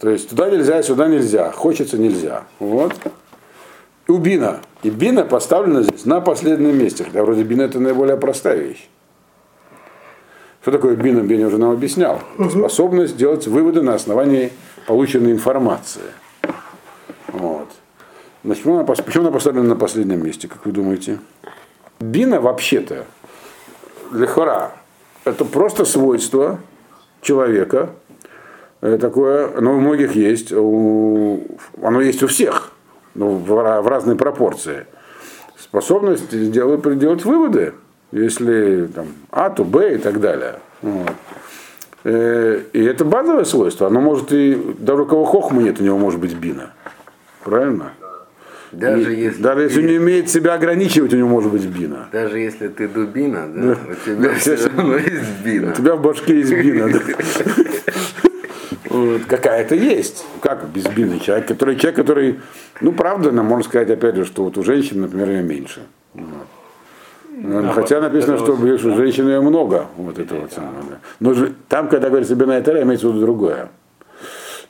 То 0.00 0.10
есть 0.10 0.28
туда 0.28 0.50
нельзя, 0.50 0.82
сюда 0.82 1.08
нельзя, 1.08 1.50
хочется 1.50 1.96
нельзя. 1.96 2.44
Вот. 2.58 2.94
И 4.06 4.12
у 4.12 4.18
бина. 4.18 4.60
И 4.82 4.90
бина 4.90 5.24
поставлена 5.24 5.82
здесь 5.82 6.04
на 6.04 6.20
последнем 6.20 6.76
месте, 6.76 7.04
хотя 7.04 7.22
вроде 7.22 7.42
бина 7.42 7.62
это 7.62 7.80
наиболее 7.80 8.18
простая 8.18 8.58
вещь. 8.58 8.86
Что 10.60 10.72
такое 10.72 10.96
бина, 10.96 11.20
Беня 11.20 11.46
уже 11.48 11.58
нам 11.58 11.72
объяснял. 11.72 12.22
Это 12.38 12.48
способность 12.48 13.18
делать 13.18 13.46
выводы 13.46 13.82
на 13.82 13.94
основании 13.94 14.50
полученной 14.86 15.32
информации. 15.32 16.00
Значит, 18.44 18.62
почему 18.62 18.78
она, 18.78 18.84
почему 18.84 19.22
она 19.24 19.32
поставлена 19.32 19.68
на 19.68 19.76
последнем 19.76 20.24
месте, 20.24 20.48
как 20.48 20.66
вы 20.66 20.72
думаете? 20.72 21.18
Бина 22.00 22.40
вообще-то, 22.40 23.06
лехора, 24.12 24.72
это 25.24 25.44
просто 25.44 25.84
свойство 25.84 26.60
человека, 27.22 27.90
Э, 28.84 28.98
такое, 28.98 29.48
оно 29.56 29.76
у 29.76 29.80
многих 29.80 30.14
есть, 30.14 30.52
у, 30.52 31.40
оно 31.82 32.02
есть 32.02 32.22
у 32.22 32.26
всех, 32.26 32.70
но 33.14 33.30
в, 33.30 33.46
в 33.46 33.88
разной 33.88 34.14
пропорции. 34.14 34.84
Способность 35.58 36.28
делать, 36.50 36.98
делать 36.98 37.24
выводы, 37.24 37.72
если 38.12 38.86
там, 38.94 39.06
А, 39.30 39.48
то 39.48 39.64
Б 39.64 39.94
и 39.94 39.96
так 39.96 40.20
далее. 40.20 40.56
Вот. 40.82 41.12
Э, 42.04 42.60
и 42.74 42.84
это 42.84 43.06
базовое 43.06 43.44
свойство. 43.44 43.86
Оно 43.86 44.02
может 44.02 44.32
и 44.32 44.54
даже 44.78 45.04
у 45.04 45.06
кого 45.06 45.24
хохма 45.24 45.62
нет, 45.62 45.80
у 45.80 45.82
него 45.82 45.96
может 45.96 46.20
быть 46.20 46.34
бина. 46.34 46.74
Правильно? 47.42 47.92
Даже 48.78 49.14
и, 49.14 49.20
если, 49.20 49.42
даже 49.42 49.62
если 49.62 49.80
он 49.80 49.86
не 49.86 49.98
умеет 49.98 50.30
себя 50.30 50.54
ограничивать, 50.54 51.12
у 51.14 51.16
него 51.16 51.28
может 51.28 51.50
быть 51.52 51.64
бина. 51.66 52.08
Даже 52.12 52.38
если 52.38 52.68
ты 52.68 52.88
дубина, 52.88 53.46
да, 53.48 53.62
да. 53.62 53.78
у 53.90 53.94
тебя 54.04 54.28
да, 54.28 54.34
все 54.34 54.56
равно 54.56 54.96
есть 54.96 55.44
бина. 55.44 55.70
У 55.70 55.74
тебя 55.74 55.96
в 55.96 56.02
башке 56.02 56.38
есть 56.38 56.52
бина. 56.52 56.88
Да. 56.88 57.00
какая-то 59.26 59.74
есть. 59.74 60.24
Как 60.40 60.68
безбинный 60.68 61.20
человек, 61.20 61.48
который, 61.48 61.76
человек, 61.76 61.96
который, 61.96 62.40
ну, 62.80 62.92
правда, 62.92 63.30
нам 63.30 63.46
можно 63.46 63.64
сказать, 63.64 63.90
опять 63.90 64.16
же, 64.16 64.24
что 64.24 64.44
вот 64.44 64.58
у 64.58 64.62
женщин, 64.62 65.00
например, 65.00 65.30
ее 65.30 65.42
меньше. 65.42 65.82
Вот. 66.14 67.74
Хотя 67.74 68.00
написано, 68.00 68.38
что 68.38 68.52
у 68.52 68.96
женщины 68.96 69.30
ее 69.30 69.40
много, 69.40 69.86
вот 69.96 70.18
это 70.18 70.36
вот 70.36 70.52
самое. 70.52 70.84
Да. 70.88 70.98
Но 71.18 71.34
же, 71.34 71.52
там, 71.68 71.88
когда 71.88 72.08
говорится 72.08 72.36
бина 72.36 72.58
и 72.58 72.62
имеется 72.62 73.08
в 73.08 73.10
виду 73.10 73.20
другое. 73.22 73.68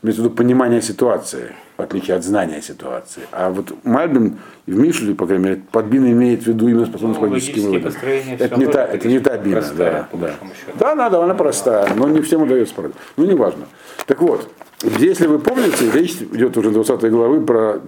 Имеется 0.02 0.22
в 0.22 0.24
виду 0.24 0.34
понимание 0.34 0.80
ситуации, 0.80 1.52
в 1.76 1.82
отличие 1.82 2.16
от 2.16 2.24
знания 2.24 2.62
ситуации. 2.62 3.22
А 3.32 3.50
вот 3.50 3.72
Мальбин 3.84 4.38
в 4.66 4.76
Мишле, 4.76 5.14
по 5.14 5.26
крайней 5.26 5.44
мере, 5.44 5.62
под 5.72 5.86
биной 5.86 6.12
имеет 6.12 6.44
в 6.44 6.46
виду 6.46 6.68
именно 6.68 6.86
способность 6.86 7.20
ну, 7.20 7.28
логическим 7.28 7.62
выводам. 7.62 7.92
Это 8.38 8.56
не, 8.56 8.66
та, 8.66 8.84
это 8.84 9.08
не 9.08 9.18
та 9.18 9.36
бина, 9.36 9.60
простая, 9.60 10.08
да. 10.12 10.18
Да. 10.18 10.34
да, 10.78 10.94
да, 10.94 11.10
да, 11.10 11.24
она 11.24 11.34
простая, 11.34 11.92
но 11.94 12.08
не 12.08 12.20
всем 12.20 12.42
удается 12.42 12.74
правильно. 12.74 12.96
Ну, 13.16 13.24
неважно. 13.26 13.66
Так 14.06 14.20
вот, 14.20 14.48
если 14.82 15.26
вы 15.26 15.38
помните, 15.38 15.90
речь 15.92 16.12
идет 16.12 16.56
уже 16.56 16.70
20 16.70 17.10
главы 17.10 17.40
про 17.40 17.80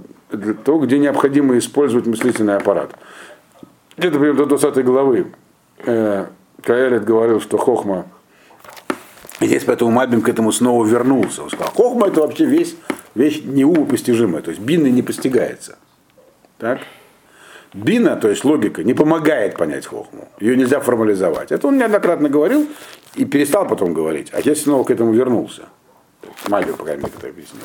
то, 0.65 0.79
где 0.79 0.99
необходимо 0.99 1.57
использовать 1.57 2.07
мыслительный 2.07 2.57
аппарат. 2.57 2.91
Где-то 3.97 4.19
примерно 4.19 4.47
до 4.47 4.57
20 4.57 4.85
главы 4.85 5.27
э, 5.85 6.27
Каэлит 6.63 7.05
говорил, 7.05 7.41
что 7.41 7.57
Хохма 7.57 8.07
и 9.41 9.47
здесь 9.47 9.65
поэтому 9.65 9.91
Мальбим 9.91 10.23
к 10.23 10.29
этому 10.29 10.51
снова 10.51 10.85
вернулся. 10.85 11.43
Он 11.43 11.51
сказал, 11.51 11.73
хохма 11.75 12.09
это 12.09 12.23
вообще 12.23 12.47
весь, 12.47 12.75
вещь 13.17 13.43
неумопостижимая, 13.45 14.43
то 14.43 14.51
есть 14.51 14.63
бина 14.63 14.87
не 14.87 15.03
постигается. 15.03 15.79
Так? 16.59 16.81
Бина, 17.75 18.17
то 18.17 18.29
есть 18.29 18.45
логика, 18.45 18.85
не 18.85 18.95
помогает 18.95 19.57
понять 19.57 19.87
хохму. 19.87 20.29
Ее 20.41 20.57
нельзя 20.57 20.81
формализовать. 20.81 21.53
Это 21.53 21.67
он 21.67 21.77
неоднократно 21.77 22.29
говорил 22.29 22.67
и 23.17 23.25
перестал 23.25 23.67
потом 23.67 23.93
говорить. 23.93 24.29
А 24.33 24.41
здесь 24.41 24.63
снова 24.63 24.85
к 24.85 24.91
этому 24.91 25.13
вернулся. 25.13 25.63
Мальбим, 26.49 26.77
по 26.77 26.85
крайней 26.85 27.03
мере, 27.03 27.15
это 27.19 27.29
объяснил. 27.29 27.63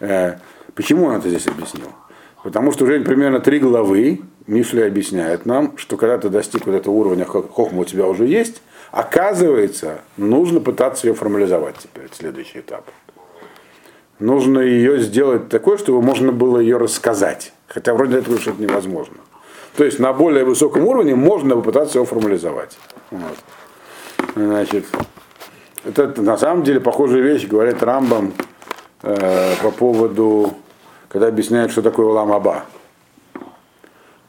Э, 0.00 0.36
почему 0.74 1.06
он 1.06 1.16
это 1.16 1.28
здесь 1.28 1.46
объяснил? 1.46 1.90
Потому 2.42 2.72
что 2.72 2.84
уже 2.84 3.00
примерно 3.00 3.40
три 3.40 3.58
главы 3.58 4.20
Мишли 4.46 4.82
объясняет 4.82 5.44
нам, 5.44 5.76
что 5.76 5.96
когда 5.96 6.16
ты 6.18 6.28
достиг 6.28 6.66
вот 6.66 6.76
этого 6.76 6.94
уровня 6.94 7.24
хохма 7.24 7.80
у 7.80 7.84
тебя 7.84 8.06
уже 8.06 8.26
есть, 8.26 8.62
Оказывается, 8.96 10.00
нужно 10.16 10.60
пытаться 10.60 11.06
ее 11.06 11.14
формализовать 11.14 11.76
теперь, 11.78 12.08
следующий 12.12 12.60
этап. 12.60 12.86
Нужно 14.18 14.60
ее 14.60 14.98
сделать 15.00 15.48
такой, 15.48 15.76
чтобы 15.78 16.00
можно 16.00 16.32
было 16.32 16.58
ее 16.58 16.78
рассказать. 16.78 17.52
Хотя 17.68 17.94
вроде 17.94 18.18
этого 18.18 18.38
что-то 18.38 18.62
невозможно. 18.62 19.16
То 19.76 19.84
есть 19.84 19.98
на 19.98 20.12
более 20.12 20.44
высоком 20.44 20.86
уровне 20.86 21.14
можно 21.14 21.54
попытаться 21.54 21.98
его 21.98 22.06
формализовать. 22.06 22.78
Вот. 23.10 23.36
Значит, 24.34 24.86
это 25.84 26.22
на 26.22 26.38
самом 26.38 26.62
деле 26.62 26.80
похожая 26.80 27.20
вещь, 27.20 27.46
говорит 27.46 27.82
Рамбам 27.82 28.32
э, 29.02 29.54
по 29.62 29.70
поводу, 29.70 30.54
когда 31.08 31.28
объясняет, 31.28 31.70
что 31.70 31.82
такое 31.82 32.06
Улам 32.06 32.32
Аба. 32.32 32.64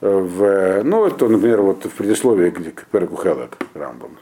Э, 0.02 0.10
в, 0.10 0.84
ну, 0.84 1.06
это, 1.06 1.28
например, 1.30 1.62
вот 1.62 1.86
в 1.86 1.92
предисловии 1.92 2.50
к 2.50 2.86
Переку 2.88 3.16
Хелек 3.16 3.58
Рамбам. 3.74 4.18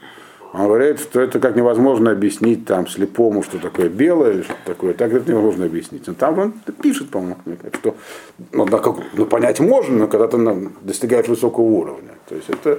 Он 0.58 0.68
говорит, 0.68 1.00
что 1.00 1.20
это 1.20 1.38
как 1.38 1.54
невозможно 1.54 2.12
объяснить 2.12 2.64
там 2.64 2.88
слепому, 2.88 3.42
что 3.42 3.58
такое 3.58 3.90
белое 3.90 4.32
или 4.32 4.42
что 4.42 4.54
такое. 4.64 4.94
Так 4.94 5.12
это 5.12 5.30
невозможно 5.30 5.66
объяснить. 5.66 6.06
Но 6.06 6.14
там 6.14 6.38
он 6.38 6.52
пишет, 6.82 7.10
по-моему, 7.10 7.36
что 7.74 7.94
ну, 8.52 8.64
да, 8.64 8.78
как, 8.78 8.96
ну, 9.12 9.26
понять 9.26 9.60
можно, 9.60 9.96
но 9.96 10.08
когда 10.08 10.28
ты 10.28 10.38
ну, 10.38 10.72
достигаешь 10.80 11.28
высокого 11.28 11.64
уровня. 11.64 12.12
То 12.26 12.36
есть 12.36 12.48
это 12.48 12.78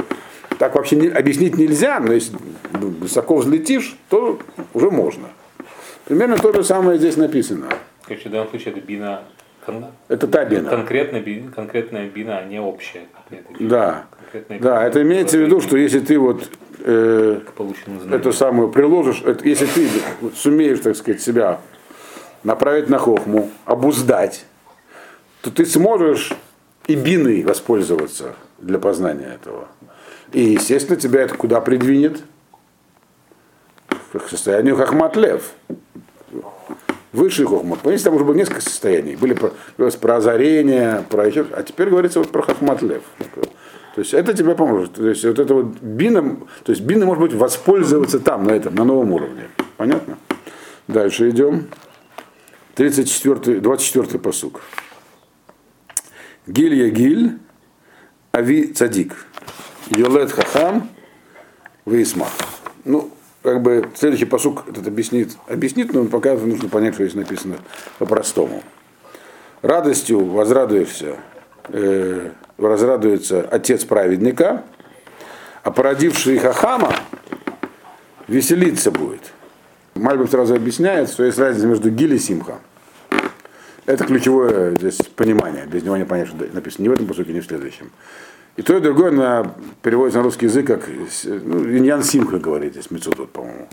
так 0.58 0.74
вообще 0.74 0.96
не, 0.96 1.08
объяснить 1.08 1.56
нельзя, 1.56 2.00
но 2.00 2.14
если 2.14 2.36
высоко 2.74 3.38
взлетишь, 3.38 3.96
то 4.10 4.40
уже 4.74 4.90
можно. 4.90 5.28
Примерно 6.06 6.38
то 6.38 6.52
же 6.54 6.64
самое 6.64 6.98
здесь 6.98 7.16
написано. 7.16 7.68
Короче, 8.08 8.30
в 8.30 8.32
данном 8.32 8.50
случае 8.50 8.74
это 8.74 8.82
бина 8.82 9.22
это 10.08 10.28
та 10.28 10.46
бина. 10.46 10.70
Конкретная, 10.70 11.24
конкретная 11.54 12.10
бина, 12.10 12.38
а 12.38 12.46
не 12.46 12.60
общая. 12.60 13.02
Да. 13.60 14.06
Да, 14.62 14.86
это 14.88 15.02
имеется 15.02 15.38
в 15.38 15.42
виду, 15.42 15.60
что 15.60 15.78
если 15.78 16.00
ты 16.00 16.18
вот 16.18 16.50
э, 16.80 17.40
эту 18.12 18.34
самую 18.34 18.70
приложишь, 18.70 19.22
это, 19.26 19.48
если 19.48 19.66
ты 19.66 19.90
сумеешь, 20.36 20.80
так 20.80 20.96
сказать, 20.96 21.22
себя 21.22 21.60
направить 22.44 22.90
на 22.90 22.98
хохму, 22.98 23.50
обуздать, 23.66 24.46
то 25.42 25.52
ты 25.52 25.66
сможешь 25.66 26.34
и 26.88 26.96
биной 26.96 27.44
воспользоваться 27.44 28.36
для 28.60 28.80
познания 28.80 29.36
этого. 29.36 29.68
И, 30.32 30.42
естественно, 30.54 31.00
тебя 31.00 31.22
это 31.22 31.36
куда 31.36 31.62
придвинет? 31.62 32.22
К 34.12 34.30
состоянию 34.30 34.76
хохмат 34.76 35.16
лев. 35.16 35.52
Высший 37.14 37.46
хохмат. 37.46 37.80
Понимаете, 37.80 38.06
там 38.06 38.16
уже 38.16 38.26
было 38.26 38.36
несколько 38.36 38.62
состояний. 38.62 39.16
Были 39.16 39.34
про, 39.34 39.52
про 39.76 40.16
озарение, 40.16 41.06
про 41.10 41.28
еще, 41.28 41.46
а 41.52 41.64
теперь 41.64 41.90
говорится 41.90 42.20
вот 42.20 42.30
про 42.30 42.42
хохмат 42.42 42.82
лев. 42.82 43.04
То 43.98 44.02
есть 44.02 44.14
это 44.14 44.32
тебе 44.36 44.54
поможет. 44.54 44.94
То 44.94 45.10
есть 45.10 45.26
вот 45.26 45.40
это 45.40 45.56
вот 45.56 45.80
бина, 45.82 46.38
то 46.64 46.72
есть 46.72 46.84
бина 46.84 47.08
может 47.08 47.20
быть 47.20 47.34
воспользоваться 47.34 48.20
там, 48.20 48.44
на 48.44 48.52
этом, 48.52 48.76
на 48.76 48.84
новом 48.84 49.12
уровне. 49.12 49.48
Понятно? 49.76 50.20
Дальше 50.88 51.32
идем. 51.32 51.66
34, 52.76 53.60
24 53.60 54.20
посук. 54.20 54.62
Гиль 56.46 56.76
я 56.76 56.90
гиль, 56.90 57.40
ави 58.32 58.68
цадик. 58.68 59.16
Йолет 59.90 60.32
хахам, 60.32 60.92
вейсмах. 61.88 62.30
Ну, 62.86 63.10
как 63.42 63.64
бы 63.64 63.90
следующий 63.96 64.26
посук 64.26 64.66
этот 64.70 64.86
объяснит, 64.86 65.36
объяснит, 65.48 65.92
но 65.92 66.06
пока 66.06 66.36
нужно 66.36 66.70
понять, 66.70 66.94
что 66.94 67.04
здесь 67.04 67.16
написано 67.16 67.56
по-простому. 67.98 68.62
Радостью 69.64 70.24
возрадуешься, 70.24 71.16
э, 71.70 72.32
возрадуется 72.58 73.42
отец 73.42 73.86
праведника, 73.86 74.64
а 75.64 75.72
породивший 75.72 76.38
Хахама 76.38 76.94
веселиться 78.28 78.92
будет. 78.92 79.22
Мальбим 79.96 80.28
сразу 80.28 80.56
объясняет, 80.56 81.10
что 81.10 81.24
есть 81.24 81.40
разница 81.40 81.68
между 81.68 81.90
Гиль 81.90 82.14
и 82.14 82.20
Симха. 82.20 82.60
Это 83.86 84.06
ключевое 84.06 84.76
здесь 84.76 84.98
понимание. 85.16 85.66
Без 85.66 85.84
него 85.84 85.98
не 85.98 86.06
понять, 86.06 86.28
что 86.28 86.46
написано 86.52 86.84
ни 86.84 86.90
в 86.90 86.94
этом 86.94 87.08
посуке, 87.08 87.34
ни 87.34 87.40
в 87.40 87.46
следующем. 87.46 87.92
И 88.58 88.64
то, 88.64 88.76
и 88.76 88.82
другое 88.82 89.12
на, 89.12 89.56
переводится 89.84 90.18
на 90.18 90.24
русский 90.24 90.48
язык, 90.48 90.66
как 90.66 90.90
ну, 91.26 91.64
Иньян 91.64 92.04
Симха 92.04 92.40
говорит 92.40 92.74
здесь, 92.74 92.90
Мецудот, 92.90 93.32
по-моему. 93.32 93.68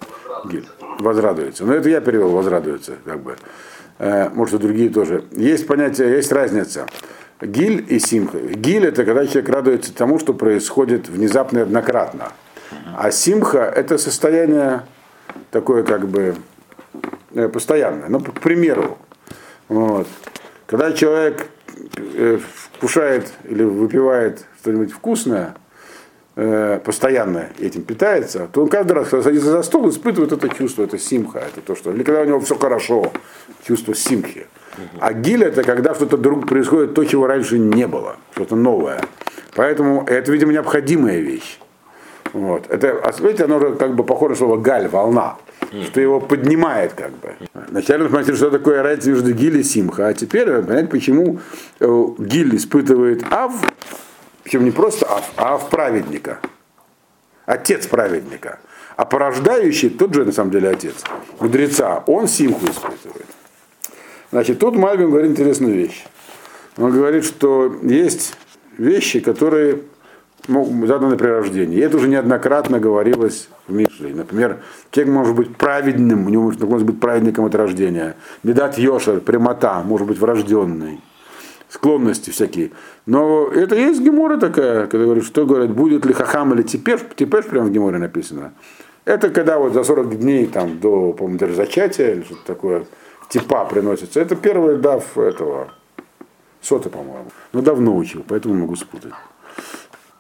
Гиль. 0.45 0.67
Возрадуется. 0.99 1.65
Но 1.65 1.75
это 1.75 1.89
я 1.89 2.01
перевел, 2.01 2.29
возрадуется, 2.29 2.97
как 3.05 3.21
бы. 3.21 3.37
Э, 3.99 4.29
может, 4.29 4.55
и 4.55 4.59
другие 4.59 4.91
тоже. 4.91 5.25
Есть 5.33 5.67
понятие, 5.67 6.11
есть 6.11 6.31
разница. 6.33 6.87
Гиль 7.41 7.85
и 7.89 7.99
симха. 7.99 8.39
Гиль 8.39 8.87
это 8.87 9.05
когда 9.05 9.27
человек 9.27 9.49
радуется 9.51 9.95
тому, 9.95 10.19
что 10.19 10.35
происходит 10.35 11.09
внезапно 11.09 11.59
и 11.59 11.63
однократно. 11.63 12.33
А 12.97 13.11
симха 13.11 13.61
это 13.61 13.99
состояние 13.99 14.83
такое 15.51 15.83
как 15.83 16.09
бы 16.09 16.37
э, 17.35 17.49
постоянное. 17.49 18.09
Ну, 18.09 18.21
к 18.21 18.41
примеру, 18.41 18.99
вот, 19.69 20.07
когда 20.67 20.93
человек 20.93 21.49
э, 21.97 22.39
вкушает 22.73 23.33
или 23.45 23.63
выпивает 23.63 24.47
что-нибудь 24.61 24.93
вкусное, 24.93 25.55
э, 26.37 26.81
постоянно 26.85 27.49
этим 27.59 27.83
питается, 27.83 28.49
то 28.53 28.63
он 28.63 28.69
каждый 28.69 28.93
раз, 28.93 29.09
когда 29.09 29.23
садится 29.23 29.51
за 29.51 29.63
стол, 29.63 29.89
испытывает 29.91 30.33
это 30.33 30.49
чувство, 30.49 30.83
это 30.83 30.99
симха, 30.99 31.39
это 31.41 31.61
то, 31.61 31.75
что... 31.75 31.93
Или 31.93 32.03
когда 32.03 32.23
у 32.23 32.25
него 32.25 32.41
все 32.41 32.57
хорошо, 32.57 33.13
чувство 33.67 33.95
симхи. 33.95 34.47
А 34.99 35.13
гиль 35.13 35.45
это 35.45 35.63
когда 35.63 35.95
что-то 35.95 36.17
вдруг 36.17 36.49
происходит, 36.49 36.95
то, 36.95 37.05
чего 37.05 37.27
раньше 37.27 37.59
не 37.59 37.87
было, 37.87 38.17
что-то 38.33 38.57
новое. 38.57 39.01
Поэтому 39.55 40.05
это, 40.07 40.33
видимо, 40.33 40.53
необходимая 40.53 41.21
вещь. 41.21 41.59
Вот. 42.33 42.67
Это, 42.69 43.01
а 43.05 43.13
видите, 43.23 43.45
оно 43.45 43.59
уже 43.59 43.77
как 43.77 43.95
бы 43.95 44.03
похоже 44.03 44.31
на 44.31 44.37
слово 44.37 44.57
галь, 44.57 44.89
волна, 44.89 45.37
что 45.87 46.01
его 46.01 46.21
поднимает 46.21 46.93
как 46.95 47.13
бы. 47.13 47.35
Вначале 47.69 48.05
мы 48.05 48.09
смотрели, 48.11 48.37
что 48.37 48.51
такое 48.51 48.83
разница 48.83 49.11
между 49.11 49.33
гиль 49.33 49.59
и 49.59 49.63
симха, 49.63 50.09
а 50.09 50.15
теперь 50.15 50.51
понять, 50.63 50.91
почему 50.91 51.39
э, 51.79 52.07
гиль 52.19 52.57
испытывает 52.57 53.25
ав, 53.31 53.53
причем 54.45 54.65
не 54.65 54.71
просто 54.71 55.07
ав, 55.07 55.33
а 55.37 55.55
ав 55.55 55.71
праведника, 55.71 56.39
отец 57.47 57.87
праведника. 57.87 58.59
А 58.97 59.05
порождающий 59.05 59.91
тот 59.91 60.15
же 60.15 60.25
на 60.25 60.31
самом 60.33 60.53
деле 60.53 60.69
отец, 60.69 60.95
мудреца, 61.41 62.05
он 62.07 62.29
симху 62.29 62.65
испытывает. 62.67 63.27
Значит, 64.31 64.61
тут 64.61 64.77
Мальбин 64.77 65.11
говорит 65.11 65.33
интересную 65.33 65.75
вещь. 65.75 66.05
Он 66.77 66.93
говорит, 66.93 67.25
что 67.25 67.75
есть 67.83 68.35
вещи, 68.79 69.21
которые 69.21 69.81
заданы 70.47 71.17
при 71.17 71.29
рождении. 71.29 71.79
И 71.79 71.81
это 71.81 71.97
уже 71.97 72.09
неоднократно 72.09 72.79
говорилось 72.79 73.49
в 73.67 73.73
Мишле. 73.73 74.15
Например, 74.15 74.61
человек 74.91 75.15
может 75.15 75.35
быть 75.35 75.57
праведным, 75.57 76.27
у 76.27 76.29
него 76.29 76.53
может 76.61 76.85
быть 76.85 77.01
праведником 77.01 77.47
от 77.47 77.55
рождения. 77.55 78.17
Медат 78.43 78.77
Йошер, 78.77 79.21
прямота, 79.21 79.83
может 79.83 80.07
быть 80.07 80.19
врожденной. 80.19 81.01
Склонности 81.75 82.31
всякие. 82.31 82.71
Но 83.05 83.49
это 83.49 83.75
есть 83.75 84.01
гемора 84.01 84.37
такая, 84.37 84.87
когда 84.87 85.07
говорит, 85.07 85.25
что 85.25 85.45
говорят, 85.45 85.73
будет 85.73 86.07
ли 86.07 86.13
хахам 86.13 86.55
или 86.55 86.63
типеш, 86.63 87.01
типеш 87.17 87.47
прямо 87.47 87.67
в 87.67 87.73
геморе 87.73 87.99
написано. 87.99 88.53
Это 89.05 89.29
когда 89.29 89.59
вот 89.59 89.73
за 89.73 89.83
40 89.83 90.21
дней 90.21 90.47
там, 90.47 90.79
до, 90.79 91.13
по-моему, 91.13 91.53
зачатия 91.53 92.13
или 92.13 92.23
что-то 92.23 92.45
такое, 92.47 92.87
типа 93.29 93.65
приносится. 93.65 94.21
Это 94.21 94.37
первый 94.37 94.77
дав 94.77 95.19
этого, 95.19 95.73
соты, 96.63 96.91
по-моему. 96.91 97.33
Но 97.53 97.61
давно 97.61 97.97
учил, 97.97 98.25
поэтому 98.29 98.55
могу 98.55 98.77
спутать. 98.77 99.13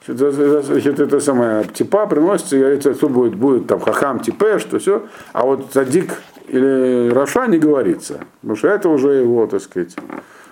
Значит, 0.09 0.99
это 0.99 1.21
самое 1.21 1.63
типа 1.67 2.09
приносится, 2.09 2.57
и 2.57 2.59
говорится, 2.59 2.95
что 2.95 3.09
будет, 3.09 3.37
будет 3.37 3.69
там 3.69 3.79
хахам 3.79 4.19
типе, 4.19 4.59
что 4.59 4.81
все. 4.81 5.05
А 5.33 5.45
вот 5.45 5.73
задик 5.73 6.21
или 6.49 7.11
Раша 7.11 7.47
не 7.47 7.59
говорится. 7.59 8.25
Потому 8.41 8.57
что 8.57 8.69
это 8.69 8.89
уже 8.89 9.13
его, 9.13 9.47
так 9.47 9.63
сказать, 9.63 9.95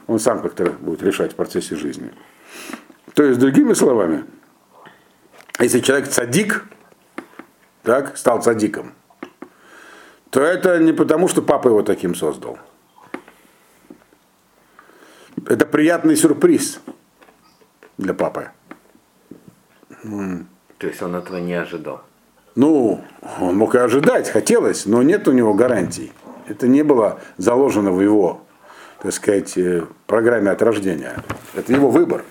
он 0.06 0.18
сам 0.18 0.42
как-то 0.42 0.70
будет 0.70 1.02
решать 1.02 1.32
в 1.32 1.36
процессе 1.36 1.76
жизни. 1.76 2.12
То 3.14 3.22
есть, 3.22 3.38
другими 3.38 3.74
словами, 3.74 4.24
если 5.58 5.80
человек 5.80 6.08
цадик, 6.08 6.64
так, 7.82 8.16
стал 8.16 8.42
цадиком, 8.42 8.94
то 10.30 10.40
это 10.40 10.78
не 10.78 10.92
потому, 10.92 11.28
что 11.28 11.42
папа 11.42 11.68
его 11.68 11.82
таким 11.82 12.14
создал. 12.14 12.58
Это 15.46 15.66
приятный 15.66 16.16
сюрприз 16.16 16.80
для 17.98 18.14
папы. 18.14 18.50
То 20.02 20.86
есть 20.86 21.02
он 21.02 21.14
этого 21.14 21.36
не 21.36 21.54
ожидал. 21.54 22.02
Ну, 22.54 23.02
он 23.40 23.56
мог 23.56 23.74
и 23.74 23.78
ожидать, 23.78 24.30
хотелось, 24.30 24.86
но 24.86 25.02
нет 25.02 25.26
у 25.28 25.32
него 25.32 25.54
гарантий. 25.54 26.12
Это 26.48 26.68
не 26.68 26.82
было 26.82 27.20
заложено 27.36 27.92
в 27.92 28.00
его, 28.00 28.41
так 29.02 29.12
сказать, 29.12 29.58
э, 29.58 29.84
программе 30.06 30.50
от 30.52 30.62
рождения. 30.62 31.16
Это 31.54 31.72
его 31.72 31.90
выбор. 31.90 32.24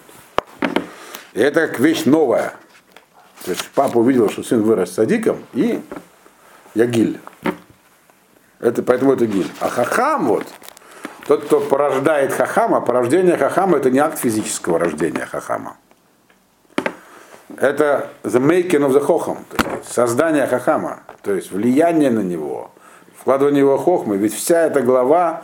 И 1.34 1.40
это 1.40 1.68
как 1.68 1.80
вещь 1.80 2.06
новая. 2.06 2.54
То 3.44 3.52
есть 3.52 3.70
папа 3.76 3.98
увидел, 3.98 4.30
что 4.30 4.42
сын 4.42 4.62
вырос 4.62 4.94
садиком, 4.94 5.44
и 5.54 5.82
Ягиль. 6.74 7.20
Это, 8.60 8.84
поэтому 8.84 9.14
это 9.14 9.26
гиль. 9.26 9.52
А 9.60 9.68
хахам 9.68 10.28
вот, 10.28 10.48
тот, 11.28 11.44
кто 11.44 11.60
порождает 11.60 12.32
хахама, 12.32 12.80
порождение 12.80 13.36
хахама 13.36 13.78
это 13.78 13.90
не 13.90 14.00
акт 14.00 14.20
физического 14.20 14.80
рождения 14.80 15.26
хахама. 15.26 15.76
Это 17.58 18.12
the 18.24 18.40
making 18.40 18.88
of 18.88 18.94
the 18.94 19.02
хохам, 19.02 19.40
создание 19.86 20.48
хахама, 20.48 21.02
то 21.22 21.34
есть 21.34 21.52
влияние 21.52 22.12
на 22.12 22.22
него, 22.22 22.72
вкладывание 23.18 23.60
его 23.60 23.78
хохмы. 23.78 24.16
Ведь 24.16 24.34
вся 24.34 24.68
эта 24.68 24.82
глава 24.82 25.44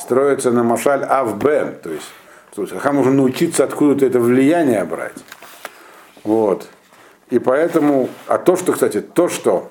строится 0.00 0.50
на 0.50 0.62
машаль 0.62 1.02
авбен, 1.02 1.76
то 1.82 1.90
есть, 1.90 2.06
то 2.54 2.62
есть 2.62 2.74
хахам 2.74 2.96
нужно 2.96 3.12
научиться 3.12 3.64
откуда-то 3.64 4.06
это 4.06 4.20
влияние 4.20 4.84
брать. 4.84 5.16
Вот. 6.24 6.68
И 7.30 7.38
поэтому, 7.38 8.08
а 8.26 8.38
то, 8.38 8.56
что, 8.56 8.72
кстати, 8.72 9.00
то, 9.00 9.28
что 9.28 9.70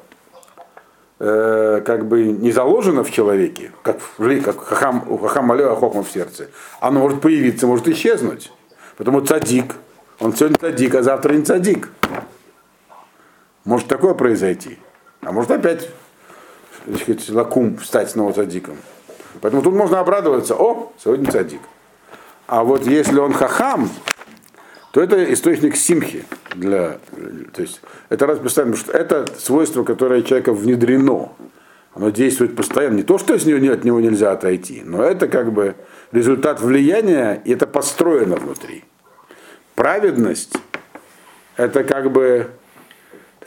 э, 1.19 1.81
как 1.85 2.07
бы 2.07 2.23
не 2.23 2.51
заложено 2.51 3.03
в 3.03 3.11
человеке, 3.11 3.71
как, 3.81 3.97
как 4.17 4.59
хахам, 4.61 5.05
у 5.09 5.17
хахам 5.17 5.51
алея 5.51 5.75
хохма 5.75 6.03
в 6.03 6.09
сердце, 6.09 6.49
оно 6.79 6.99
может 6.99 7.21
появиться, 7.21 7.67
может 7.67 7.87
исчезнуть. 7.87 8.51
Потому 8.97 9.21
цадик, 9.21 9.75
он 10.19 10.33
сегодня 10.33 10.57
цадик, 10.57 10.95
а 10.95 11.03
завтра 11.03 11.33
не 11.33 11.43
цадик. 11.43 11.89
Может 13.63 13.87
такое 13.87 14.13
произойти. 14.13 14.77
А 15.21 15.31
может 15.31 15.51
опять 15.51 15.89
сказать, 17.01 17.29
лакум 17.29 17.79
стать 17.79 18.11
снова 18.11 18.33
цадиком. 18.33 18.77
Поэтому 19.41 19.61
тут 19.61 19.73
можно 19.73 19.99
обрадоваться, 19.99 20.55
о, 20.55 20.91
сегодня 21.03 21.31
цадик. 21.31 21.61
А 22.47 22.63
вот 22.63 22.85
если 22.85 23.19
он 23.19 23.33
хахам, 23.33 23.89
то 24.91 25.01
это 25.01 25.31
источник 25.33 25.75
симхи. 25.75 26.25
Для, 26.53 26.99
то 27.53 27.61
есть 27.61 27.81
это 28.09 28.27
раз 28.27 28.39
потому 28.39 28.75
что 28.75 28.91
это 28.91 29.25
свойство, 29.37 29.83
которое 29.83 30.21
человека 30.21 30.53
внедрено. 30.53 31.33
Оно 31.93 32.09
действует 32.09 32.55
постоянно. 32.55 32.95
Не 32.95 33.03
то, 33.03 33.17
что 33.17 33.37
с 33.37 33.45
него, 33.45 33.73
от 33.73 33.83
него 33.83 33.99
нельзя 34.01 34.31
отойти, 34.31 34.83
но 34.85 35.03
это 35.03 35.27
как 35.27 35.53
бы 35.53 35.75
результат 36.11 36.61
влияния, 36.61 37.41
и 37.45 37.53
это 37.53 37.67
построено 37.67 38.35
внутри. 38.35 38.83
Праведность– 39.75 40.57
это 41.57 41.83
как 41.83 42.11
бы 42.11 42.49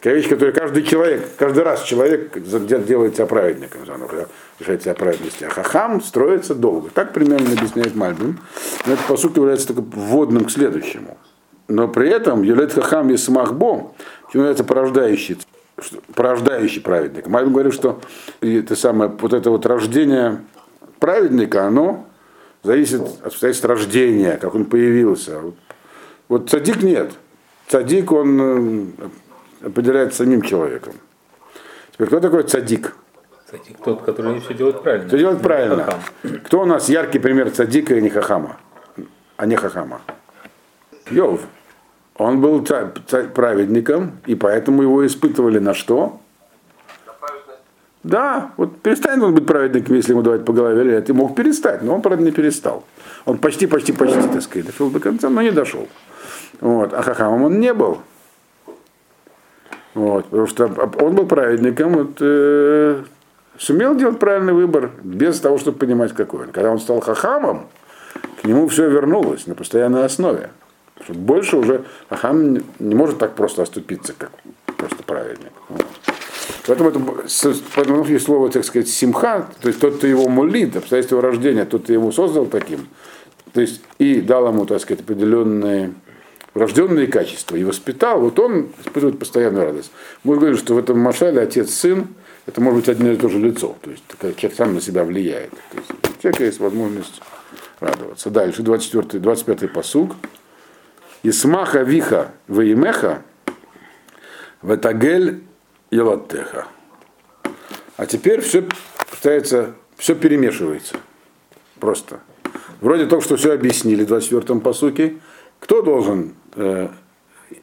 такая 0.09 0.15
вещь, 0.15 0.29
которую 0.29 0.55
каждый 0.55 0.83
человек, 0.85 1.29
каждый 1.37 1.65
раз 1.65 1.83
человек 1.83 2.39
делает 2.87 3.17
себя 3.17 3.27
праведником, 3.27 3.83
решает 4.59 4.83
себя 4.83 4.95
праведности. 4.95 5.45
А 5.45 5.51
хахам 5.51 6.01
строится 6.01 6.55
долго. 6.55 6.89
Так 6.89 7.13
примерно 7.13 7.53
объясняет 7.53 7.95
Мальбин. 7.95 8.39
Но 8.87 8.97
по 9.07 9.19
сути, 9.19 9.39
является 9.39 9.69
только 9.69 9.83
вводным 9.83 10.47
к 10.47 10.51
следующему 10.51 11.19
но 11.71 11.87
при 11.87 12.09
этом 12.09 12.43
Юлет 12.43 12.73
Хахам 12.73 13.15
Исмахбо 13.15 13.93
является 14.33 14.65
порождающий, 14.65 15.39
порождающий 16.15 16.81
праведник. 16.81 17.27
Мальбим 17.27 17.53
говорит, 17.53 17.75
что 17.75 18.01
это 18.41 18.75
самое, 18.75 19.11
вот 19.21 19.35
это 19.35 19.51
вот 19.51 19.67
рождение 19.67 20.41
праведника, 20.99 21.67
оно 21.67 22.07
зависит 22.63 23.03
от 23.03 23.27
обстоятельств 23.27 23.67
рождения, 23.67 24.39
как 24.39 24.55
он 24.55 24.65
появился. 24.65 25.41
Вот, 25.41 25.55
вот 26.29 26.49
цадик 26.49 26.83
нет. 26.83 27.13
цадик, 27.69 28.13
он 28.13 28.41
э, 28.41 29.09
определяется 29.63 30.19
самим 30.19 30.43
человеком. 30.43 30.95
Теперь, 31.93 32.07
кто 32.09 32.21
такой 32.21 32.43
цадик? 32.45 32.95
Кстати, 33.45 33.75
тот, 33.85 34.03
который 34.03 34.41
все 34.41 34.55
делает 34.55 34.83
правильно. 34.83 35.07
Кто 35.09 35.17
делает 35.17 35.41
правильно? 35.41 35.87
Кто 36.45 36.61
у 36.61 36.65
нас 36.67 36.89
яркий 36.89 37.19
пример 37.19 37.51
цадика 37.51 37.95
и 37.95 38.03
не 38.03 38.11
хахама? 38.11 38.57
А 39.37 39.47
не 39.47 39.57
хахама. 39.57 40.01
Йов. 41.11 41.41
Он 42.17 42.41
был 42.41 42.65
ца- 42.65 42.93
ца- 43.07 43.25
праведником, 43.25 44.19
и 44.27 44.35
поэтому 44.35 44.83
его 44.83 45.07
испытывали 45.07 45.59
на 45.61 45.73
что? 45.73 46.21
Да, 48.03 48.53
вот 48.57 48.81
перестанет 48.81 49.23
он 49.23 49.35
быть 49.35 49.47
праведником, 49.47 49.97
если 49.97 50.13
ему 50.13 50.23
давать 50.23 50.45
по 50.45 50.53
голове 50.53 50.83
лет. 50.85 51.09
И 51.11 51.13
мог 51.13 51.35
перестать, 51.35 51.83
но 51.83 51.95
он, 51.95 52.03
правда, 52.03 52.23
не 52.25 52.31
перестал. 52.31 52.85
Он 53.25 53.39
почти, 53.39 53.67
почти, 53.67 53.93
почти, 53.93 54.21
так 54.21 54.43
сказать, 54.43 54.67
дошел 54.67 54.89
до 54.91 55.01
конца, 55.01 55.29
но 55.29 55.43
не 55.43 55.51
дошел. 55.51 55.89
Вот. 56.61 56.95
А 56.95 57.03
хахамом 57.03 57.45
он 57.45 57.61
не 57.61 57.75
был. 57.75 57.99
Вот, 59.99 60.27
потому 60.27 60.47
что 60.47 60.67
он 61.01 61.15
был 61.17 61.27
праведником, 61.27 61.93
вот, 61.95 62.19
э, 62.21 63.03
сумел 63.59 63.97
делать 63.97 64.21
правильный 64.21 64.53
выбор 64.53 64.93
без 65.03 65.41
того, 65.41 65.59
чтобы 65.59 65.77
понимать, 65.77 66.15
какой 66.15 66.43
он. 66.45 66.53
Когда 66.53 66.71
он 66.71 66.79
стал 66.79 67.01
хахамом, 67.01 67.67
к 68.41 68.45
нему 68.45 68.69
все 68.69 68.89
вернулось 68.89 69.49
на 69.49 69.57
постоянной 69.57 70.05
основе. 70.05 70.51
Больше 71.09 71.57
уже 71.57 71.85
хахам 72.09 72.55
не- 72.55 72.95
может 72.95 73.19
так 73.19 73.35
просто 73.35 73.63
оступиться, 73.63 74.15
как 74.17 74.31
просто 74.77 75.03
праведник. 75.03 75.51
Поэтому 76.69 76.91
это, 76.91 77.01
поэтому 77.75 78.05
есть 78.05 78.25
слово, 78.25 78.51
так 78.51 78.65
сказать, 78.65 78.89
симха, 78.89 79.49
то 79.61 79.67
есть 79.67 79.81
тот, 79.81 79.97
кто 79.97 80.07
его 80.07 80.29
молит, 80.29 80.77
обстоятельства 80.77 81.17
его 81.17 81.27
рождения, 81.27 81.65
тот, 81.65 81.83
кто 81.83 81.93
его 81.93 82.13
создал 82.13 82.47
таким, 82.47 82.87
то 83.53 83.61
есть 83.61 83.83
и 83.99 84.21
дал 84.21 84.47
ему, 84.47 84.65
так 84.65 84.81
сказать, 84.81 85.03
определенные 85.03 85.93
врожденные 86.55 87.07
качества 87.07 87.57
и 87.57 87.65
воспитал, 87.65 88.21
вот 88.21 88.39
он 88.39 88.69
испытывает 88.81 89.19
постоянную 89.19 89.67
радость. 89.67 89.93
Мы 90.25 90.37
говорим, 90.37 90.57
что 90.57 90.75
в 90.75 90.79
этом 90.79 90.99
машале 90.99 91.41
отец-сын, 91.41 92.09
это 92.47 92.61
может 92.61 92.81
быть 92.81 92.89
одно 92.89 93.13
и 93.13 93.17
то 93.17 93.29
же 93.29 93.39
лицо, 93.39 93.77
то 93.83 93.91
есть 93.91 94.05
человек 94.21 94.55
сам 94.57 94.75
на 94.75 94.81
себя 94.81 95.05
влияет. 95.05 95.51
То 95.51 95.77
есть 95.77 95.91
у 95.91 96.23
человека 96.23 96.45
есть 96.45 96.61
возможность 96.61 97.21
радоваться. 97.81 98.31
Дальше, 98.31 98.63
24, 98.63 99.21
25 99.21 99.73
посуг. 99.73 100.17
Исмаха 101.23 101.83
виха 101.83 102.33
ваимеха 102.47 103.23
ветагель 104.63 105.43
елаттеха. 105.91 106.67
А 107.97 108.07
теперь 108.07 108.41
все 108.41 108.65
пытается, 109.11 109.75
все 109.97 110.15
перемешивается. 110.15 110.97
Просто. 111.81 112.21
Вроде 112.81 113.07
только 113.07 113.25
что 113.25 113.37
все 113.37 113.53
объяснили 113.53 114.05
в 114.05 114.13
24-м 114.13 114.61
посуке. 114.61 115.17
Кто 115.61 115.83
должен 115.83 116.35
э, 116.55 116.89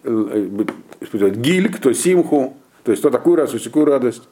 э, 0.03 0.65
испытывать 1.01 1.36
гиль, 1.36 1.71
кто 1.71 1.93
симху, 1.93 2.58
то 2.84 2.91
есть 2.91 3.01
кто 3.01 3.10
такую 3.10 3.36
радость, 3.38 3.63
такую 3.63 3.86
радость, 3.86 4.23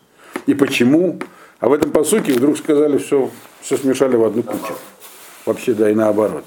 и 0.46 0.54
почему. 0.54 1.20
А 1.60 1.70
в 1.70 1.74
этом 1.74 1.92
посуке 1.92 2.34
вдруг 2.34 2.58
сказали, 2.58 2.98
все, 2.98 3.30
все 3.62 3.78
смешали 3.78 4.16
в 4.16 4.24
одну 4.24 4.44
кучу. 4.44 4.74
Вообще, 5.46 5.74
да, 5.74 5.90
и 5.90 5.94
наоборот. 5.94 6.44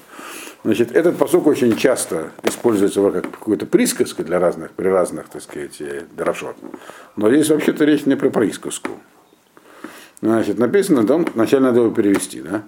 Значит, 0.65 0.93
этот 0.97 1.17
посук 1.17 1.47
очень 1.47 1.77
часто 1.77 2.33
используется 2.43 3.01
как 3.11 3.31
какой-то 3.31 3.67
присказка 3.67 4.25
для 4.25 4.41
разных, 4.41 4.73
при 4.73 4.89
разных, 4.89 5.29
так 5.29 5.41
сказать, 5.41 5.81
э, 5.81 6.03
дорошот. 6.17 6.57
Но 7.15 7.31
здесь 7.31 7.49
вообще-то 7.49 7.85
речь 7.85 8.05
не 8.05 8.17
про 8.17 8.31
присказку. 8.31 8.91
Значит, 10.21 10.59
написано, 10.59 11.07
там, 11.07 11.25
вначале 11.35 11.63
надо 11.63 11.81
его 11.81 11.91
перевести, 11.91 12.41
да? 12.41 12.65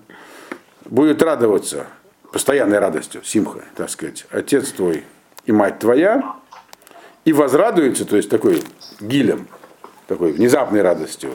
Будет 0.85 1.23
радоваться, 1.23 1.87
постоянной 2.33 2.79
радостью, 2.79 3.23
симха, 3.25 3.65
так 3.77 3.91
сказать, 3.91 4.27
отец 4.31 4.71
твой 4.73 5.05
и 5.47 5.53
мать 5.53 5.79
твоя, 5.79 6.37
и 7.25 7.33
возрадуется, 7.33 8.05
то 8.05 8.17
есть 8.17 8.31
такой 8.31 8.63
гилем, 9.01 9.49
такой 10.07 10.33
внезапной 10.33 10.83
радостью, 10.83 11.35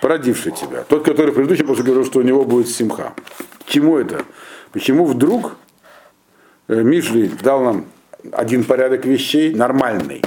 породивший 0.00 0.52
тебя. 0.52 0.84
Тот, 0.84 1.04
который 1.04 1.32
предыдущий 1.32 1.64
просто 1.64 1.84
говорил, 1.84 2.04
что 2.04 2.20
у 2.20 2.22
него 2.22 2.44
будет 2.44 2.68
симха. 2.68 3.12
К 3.60 3.64
чему 3.66 3.98
это? 3.98 4.24
Почему 4.72 5.04
вдруг 5.04 5.56
э, 6.68 6.82
Мишли 6.82 7.28
дал 7.42 7.62
нам 7.62 7.86
один 8.32 8.64
порядок 8.64 9.04
вещей 9.04 9.54
нормальный, 9.54 10.22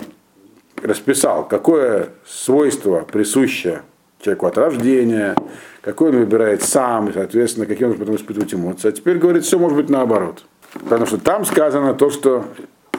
расписал, 0.81 1.47
какое 1.47 2.09
свойство 2.25 3.01
присуще 3.01 3.81
человеку 4.21 4.47
от 4.47 4.57
рождения, 4.57 5.35
какой 5.83 6.11
он 6.11 6.19
выбирает 6.19 6.63
сам, 6.63 7.11
соответственно, 7.13 7.65
какие 7.65 7.83
он 7.83 7.89
может 7.89 7.99
потом 7.99 8.15
испытывать 8.15 8.53
эмоции. 8.53 8.87
А 8.87 8.91
теперь 8.93 9.17
говорит, 9.17 9.43
все 9.43 9.59
может 9.59 9.77
быть 9.77 9.89
наоборот. 9.89 10.45
Потому 10.71 11.05
что 11.05 11.17
там 11.17 11.43
сказано 11.43 11.93
то, 11.93 12.09
что 12.09 12.45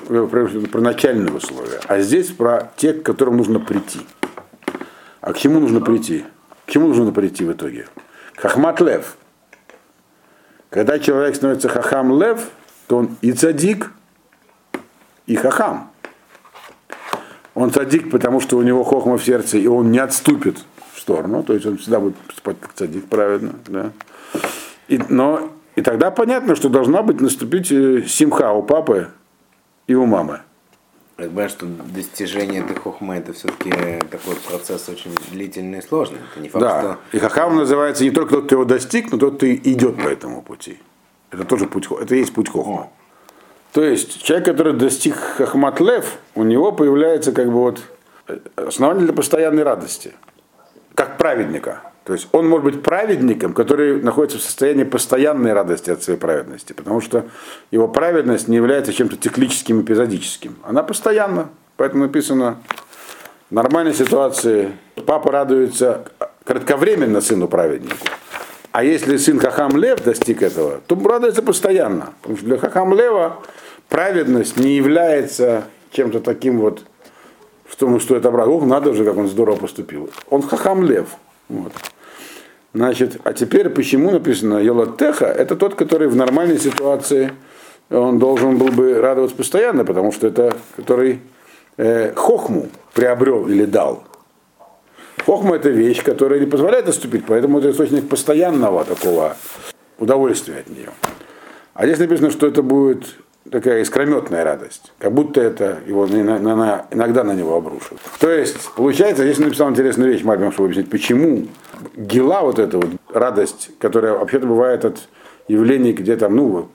э, 0.09 0.29
про, 0.31 0.81
начальные 0.81 1.33
условия, 1.33 1.81
а 1.89 2.01
здесь 2.01 2.29
про 2.29 2.71
те, 2.77 2.93
к 2.93 3.03
которым 3.03 3.39
нужно 3.39 3.59
прийти. 3.59 4.01
А 5.23 5.33
к 5.33 5.39
чему 5.39 5.61
нужно 5.61 5.81
прийти? 5.81 6.27
К 6.67 6.71
чему 6.71 6.89
нужно 6.89 7.11
прийти 7.11 7.45
в 7.45 7.53
итоге? 7.53 7.89
Хахмат 8.37 8.81
лев. 8.83 9.17
Когда 10.69 10.99
человек 10.99 11.37
становится 11.37 11.71
хахам 11.71 12.21
лев, 12.21 12.51
то 12.87 12.99
он 12.99 13.17
и 13.23 13.33
цадик, 13.33 13.93
и 15.27 15.37
хахам. 15.37 15.91
Он 17.55 17.73
цадик, 17.73 18.11
потому 18.11 18.41
что 18.41 18.59
у 18.59 18.63
него 18.63 18.85
хохма 18.85 19.17
в 19.17 19.25
сердце, 19.25 19.57
и 19.57 19.67
он 19.67 19.91
не 19.91 20.01
отступит 20.01 20.59
сторону, 21.05 21.43
то 21.43 21.53
есть 21.53 21.67
он 21.67 21.77
всегда 21.77 22.01
будет 22.01 22.17
поступать 22.17 22.57
как 22.61 22.73
цадик, 22.73 23.05
правильно. 23.07 23.53
Да? 23.67 23.93
И, 24.89 24.99
но 25.09 25.51
и 25.77 25.83
тогда 25.83 26.11
понятно, 26.11 26.57
что 26.57 26.69
должна 26.69 27.03
быть 27.03 27.21
наступить 27.21 27.71
э, 27.71 28.03
симха 28.07 28.53
у 28.53 28.63
папы 28.63 29.09
и 29.87 29.95
у 29.95 30.07
мамы. 30.07 30.41
Я 31.19 31.27
понимаю, 31.27 31.49
что 31.49 31.67
достижение 31.67 32.63
этой 32.65 32.77
хохмы 32.77 33.17
это 33.17 33.33
все-таки 33.35 33.71
такой 34.11 34.35
процесс 34.49 34.89
очень 34.89 35.15
длительный 35.31 35.79
и 35.79 35.83
сложный. 35.83 36.19
Это 36.33 36.41
не 36.41 36.49
факт, 36.49 36.65
Да. 36.65 36.81
что 36.81 36.99
И 37.17 37.21
хахам 37.21 37.57
называется 37.57 38.03
не 38.03 38.11
только 38.11 38.37
тот, 38.37 38.47
кто 38.47 38.55
его 38.57 38.65
достиг, 38.65 39.13
но 39.13 39.19
тот, 39.19 39.37
кто 39.37 39.47
идет 39.53 39.97
по 40.03 40.09
этому 40.09 40.43
пути. 40.43 40.79
Это 41.31 41.45
тоже 41.45 41.67
путь, 41.67 41.87
это 42.01 42.15
и 42.15 42.19
есть 42.19 42.33
путь 42.33 42.49
хохма. 42.49 42.89
То 43.73 43.83
есть 43.83 44.23
человек, 44.23 44.47
который 44.47 44.73
достиг 44.73 45.17
хахмат 45.17 45.81
лев, 45.81 46.17
у 46.35 46.45
него 46.45 46.73
появляется 46.73 47.33
как 47.33 47.47
бы 47.47 47.59
вот 47.61 47.81
э, 48.29 48.39
основание 48.57 49.05
для 49.05 49.13
постоянной 49.13 49.65
радости, 49.65 50.15
как 50.95 51.19
праведника. 51.19 51.83
То 52.05 52.13
есть 52.13 52.29
он 52.33 52.49
может 52.49 52.65
быть 52.65 52.83
праведником, 52.83 53.55
который 53.55 54.01
находится 54.03 54.39
в 54.39 54.43
состоянии 54.43 54.85
постоянной 54.85 55.55
радости 55.55 55.91
от 55.91 56.03
своей 56.03 56.19
праведности, 56.19 56.75
потому 56.75 57.01
что 57.01 57.25
его 57.71 57.89
праведность 57.89 58.47
не 58.47 58.57
является 58.57 58.93
чем-то 58.93 59.17
циклическим, 59.17 59.81
эпизодическим. 59.81 60.57
Она 60.63 60.83
постоянна. 60.83 61.49
Поэтому 61.77 62.05
написано 62.05 62.59
в 63.51 63.55
нормальной 63.55 63.95
ситуации 63.95 64.73
папа 65.07 65.33
радуется 65.33 66.05
кратковременно 66.45 67.21
сыну 67.21 67.49
праведнику. 67.49 68.07
А 68.71 68.85
если 68.85 69.17
сын 69.17 69.39
Хахам 69.39 69.77
Лев 69.77 70.03
достиг 70.03 70.43
этого, 70.43 70.81
то 70.87 70.99
радуется 71.09 71.43
постоянно. 71.43 72.13
Потому 72.21 72.37
что 72.37 72.47
для 72.47 72.59
Хахам 72.59 72.93
Лева 72.93 73.39
праведность 73.89 74.59
не 74.59 74.77
является 74.77 75.65
чем-то 75.93 76.21
таким 76.21 76.59
вот, 76.59 76.83
что 77.71 77.87
ему 77.87 78.01
стоит 78.01 78.25
обрадовать. 78.27 78.63
Ох, 78.63 78.69
надо 78.69 78.95
же, 78.95 79.05
как 79.05 79.17
он 79.17 79.29
здорово 79.29 79.57
поступил. 79.57 80.11
Он 80.31 80.43
Хахам 80.43 80.85
Лев. 80.85 81.09
Вот. 81.49 81.73
Значит, 82.73 83.21
а 83.25 83.33
теперь 83.33 83.69
почему 83.71 84.11
написано 84.11 84.59
Йолатеха? 84.59 85.27
Это 85.27 85.55
тот, 85.55 85.75
который 85.75 86.09
в 86.09 86.17
нормальной 86.17 86.59
ситуации 86.59 87.33
он 87.91 88.19
должен 88.19 88.59
был 88.59 88.69
бы 88.69 89.01
радоваться 89.01 89.37
постоянно, 89.37 89.85
потому 89.85 90.11
что 90.11 90.27
это 90.27 90.57
который 90.77 91.21
э, 91.77 92.13
хохму 92.15 92.69
приобрел 92.93 93.47
или 93.47 93.65
дал. 93.65 94.05
Хохма 95.25 95.57
это 95.57 95.69
вещь, 95.69 96.03
которая 96.03 96.41
не 96.41 96.47
позволяет 96.47 96.89
отступить, 96.89 97.25
поэтому 97.27 97.59
это 97.59 97.71
источник 97.71 98.09
постоянного 98.09 98.85
такого 98.85 99.37
удовольствия 99.99 100.59
от 100.59 100.69
нее. 100.69 100.91
А 101.75 101.87
здесь 101.87 101.99
написано, 101.99 102.31
что 102.31 102.47
это 102.47 102.63
будет 102.63 103.17
такая 103.51 103.83
искрометная 103.83 104.45
радость, 104.45 104.93
как 104.99 105.13
будто 105.13 105.41
это 105.41 105.79
его 105.87 106.07
иногда 106.07 107.25
на 107.25 107.33
него 107.33 107.57
обрушивают. 107.57 108.01
То 108.19 108.31
есть, 108.31 108.57
получается, 108.75 109.25
здесь 109.25 109.39
он 109.39 109.45
написал 109.45 109.71
интересную 109.71 110.13
вещь, 110.13 110.23
Марбин, 110.23 110.53
чтобы 110.53 110.67
объяснить, 110.67 110.91
почему 110.91 111.47
гила, 111.97 112.41
вот 112.41 112.59
эта 112.59 112.79
вот 112.79 112.91
радость, 113.13 113.71
которая 113.79 114.15
вообще-то 114.15 114.47
бывает 114.47 114.85
от 114.85 115.09
явлений, 115.49 115.93
где 115.93 116.17
там, 116.17 116.37
ну, 116.37 116.69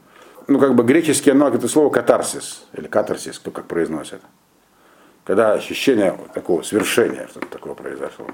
ну 0.48 0.60
как 0.60 0.76
бы 0.76 0.84
греческий 0.84 1.32
аналог 1.32 1.56
это 1.56 1.68
слово 1.68 1.90
катарсис, 1.90 2.64
или 2.74 2.88
катарсис, 2.88 3.40
кто 3.40 3.52
как 3.52 3.66
произносит 3.66 4.22
когда 5.30 5.54
ощущение 5.54 6.16
вот 6.18 6.34
такого 6.34 6.64
свершения, 6.64 7.28
что-то 7.30 7.46
такое 7.52 7.76
произошло. 7.76 8.26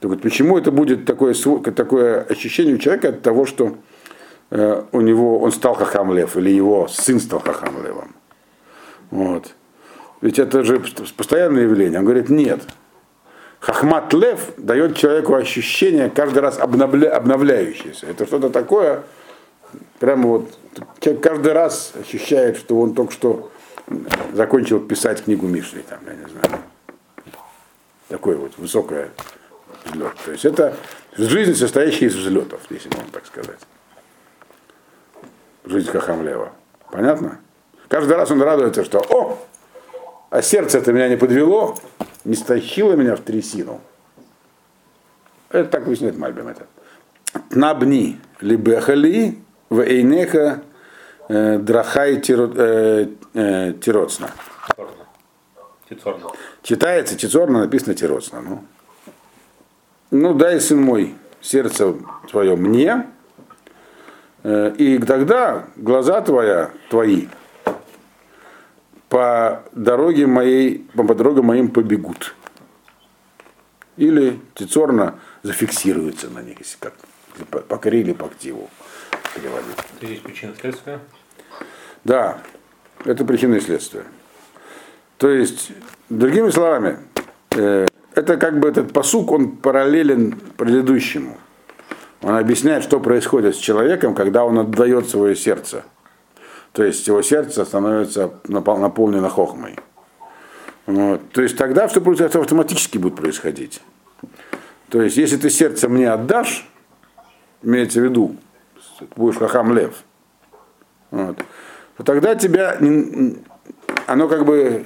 Так 0.00 0.10
вот, 0.10 0.22
почему 0.22 0.58
это 0.58 0.72
будет 0.72 1.04
такое, 1.04 1.34
такое 1.34 2.22
ощущение 2.22 2.74
у 2.74 2.78
человека 2.78 3.10
от 3.10 3.22
того, 3.22 3.46
что 3.46 3.76
у 4.52 5.00
него 5.00 5.40
он 5.40 5.50
стал 5.50 5.74
хахамлев, 5.74 6.36
или 6.36 6.50
его 6.50 6.86
сын 6.88 7.18
стал 7.20 7.40
хахамлевом? 7.40 8.14
Вот. 9.10 9.54
Ведь 10.20 10.38
это 10.38 10.62
же 10.62 10.78
пост- 10.78 11.14
постоянное 11.14 11.62
явление. 11.62 11.98
Он 11.98 12.04
говорит, 12.04 12.28
нет. 12.28 12.60
Хахмат 13.60 14.12
лев 14.12 14.52
дает 14.58 14.96
человеку 14.96 15.34
ощущение 15.34 16.10
каждый 16.10 16.40
раз 16.40 16.58
обновля- 16.58 17.08
обновляющееся. 17.08 18.06
Это 18.06 18.26
что-то 18.26 18.50
такое, 18.50 19.04
прямо 20.00 20.26
вот 20.28 20.58
человек 21.00 21.22
каждый 21.22 21.52
раз 21.52 21.92
ощущает, 21.98 22.56
что 22.58 22.78
он 22.78 22.94
только 22.94 23.12
что 23.12 23.50
закончил 24.34 24.80
писать 24.80 25.24
книгу 25.24 25.46
Мишли, 25.46 25.82
там, 25.88 26.00
я 26.06 26.14
не 26.14 26.28
знаю. 26.28 26.62
Такое 28.08 28.36
вот 28.36 28.58
высокое 28.58 29.10
взлет. 29.86 30.14
То 30.24 30.32
есть 30.32 30.44
это 30.44 30.76
жизнь, 31.16 31.54
состоящая 31.54 32.06
из 32.06 32.16
взлетов, 32.16 32.60
если 32.68 32.88
можно 32.88 33.10
так 33.12 33.24
сказать. 33.26 33.58
Жизнь 35.64 35.90
Хахамлева. 35.90 36.52
Понятно? 36.90 37.40
Каждый 37.88 38.16
раз 38.16 38.30
он 38.30 38.42
радуется, 38.42 38.84
что 38.84 39.00
о, 39.00 39.38
а 40.30 40.42
сердце 40.42 40.78
это 40.78 40.92
меня 40.92 41.08
не 41.08 41.16
подвело, 41.16 41.76
не 42.24 42.34
стащило 42.34 42.94
меня 42.94 43.16
в 43.16 43.20
трясину. 43.20 43.80
Это 45.50 45.68
так 45.68 45.82
объясняет 45.82 46.16
Мальбим 46.16 46.48
это. 46.48 46.66
Набни 47.50 48.18
либехали 48.40 49.38
в 49.68 49.80
эйнеха 49.80 50.62
э, 51.28 51.58
драхай 51.58 52.16
э, 52.16 53.06
э, 53.34 53.72
тироцна. 53.80 54.30
Тицорно. 55.88 56.30
Читается 56.62 57.16
тицорно, 57.16 57.60
написано 57.60 57.94
тироцна. 57.94 58.40
Ну. 58.40 58.64
ну 60.10 60.34
дай, 60.34 60.60
сын 60.60 60.80
мой, 60.80 61.14
сердце 61.42 61.94
твое 62.30 62.56
мне, 62.56 63.06
и 64.44 64.98
тогда 65.06 65.66
глаза 65.76 66.20
твоя, 66.20 66.70
твои 66.90 67.28
по 69.08 69.62
дороге 69.72 70.26
моей, 70.26 70.88
по 70.94 71.14
дорогам 71.14 71.46
моим 71.46 71.68
побегут. 71.68 72.34
Или 73.98 74.40
тицорно 74.54 75.18
зафиксируется 75.42 76.30
на 76.30 76.40
них, 76.40 76.58
если 76.60 76.78
как 76.78 76.94
покорили 77.68 78.14
по 78.14 78.24
активу 78.24 78.70
переводить. 79.34 79.76
Это 79.98 80.06
есть 80.06 80.22
причина 80.22 80.54
следствия? 80.58 80.98
Да, 82.04 82.38
это 83.04 83.24
причина 83.26 83.56
и 83.56 83.60
следствие. 83.60 84.04
То 85.18 85.28
есть, 85.28 85.72
другими 86.08 86.48
словами, 86.48 86.98
э, 87.50 87.86
это 88.14 88.36
как 88.38 88.58
бы 88.60 88.68
этот 88.68 88.94
посук, 88.94 89.30
он 89.30 89.56
параллелен 89.56 90.32
предыдущему. 90.56 91.36
Он 92.22 92.36
объясняет, 92.36 92.84
что 92.84 93.00
происходит 93.00 93.56
с 93.56 93.58
человеком, 93.58 94.14
когда 94.14 94.44
он 94.44 94.58
отдает 94.58 95.08
свое 95.08 95.34
сердце. 95.34 95.84
То 96.72 96.84
есть 96.84 97.06
его 97.06 97.20
сердце 97.22 97.64
становится 97.64 98.34
наполнено 98.48 99.28
хохмой. 99.28 99.76
Вот. 100.86 101.20
То 101.32 101.42
есть 101.42 101.56
тогда 101.56 101.88
все 101.88 102.00
это 102.00 102.40
автоматически 102.40 102.98
будет 102.98 103.16
происходить. 103.16 103.82
То 104.88 105.00
есть, 105.00 105.16
если 105.16 105.36
ты 105.38 105.48
сердце 105.48 105.88
мне 105.88 106.10
отдашь, 106.10 106.68
имеется 107.62 108.00
в 108.00 108.04
виду, 108.04 108.36
будешь 109.16 109.38
хахам 109.38 109.72
лев, 109.74 110.04
вот, 111.10 111.38
то 111.96 112.04
тогда 112.04 112.34
тебя, 112.34 112.78
оно 114.06 114.28
как 114.28 114.44
бы, 114.44 114.84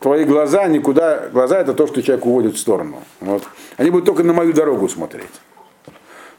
твои 0.00 0.24
глаза 0.24 0.66
никуда, 0.66 1.28
глаза 1.28 1.60
это 1.60 1.72
то, 1.72 1.86
что 1.86 2.02
человек 2.02 2.26
уводит 2.26 2.56
в 2.56 2.58
сторону. 2.58 3.02
Вот. 3.20 3.42
Они 3.78 3.90
будут 3.90 4.04
только 4.04 4.22
на 4.22 4.34
мою 4.34 4.52
дорогу 4.52 4.88
смотреть. 4.88 5.30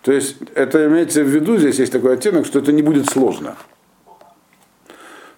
То 0.03 0.11
есть 0.11 0.37
это 0.53 0.85
имеется 0.87 1.23
в 1.23 1.27
виду, 1.27 1.57
здесь 1.57 1.79
есть 1.79 1.91
такой 1.91 2.13
оттенок, 2.13 2.45
что 2.45 2.59
это 2.59 2.71
не 2.71 2.81
будет 2.81 3.09
сложно. 3.09 3.55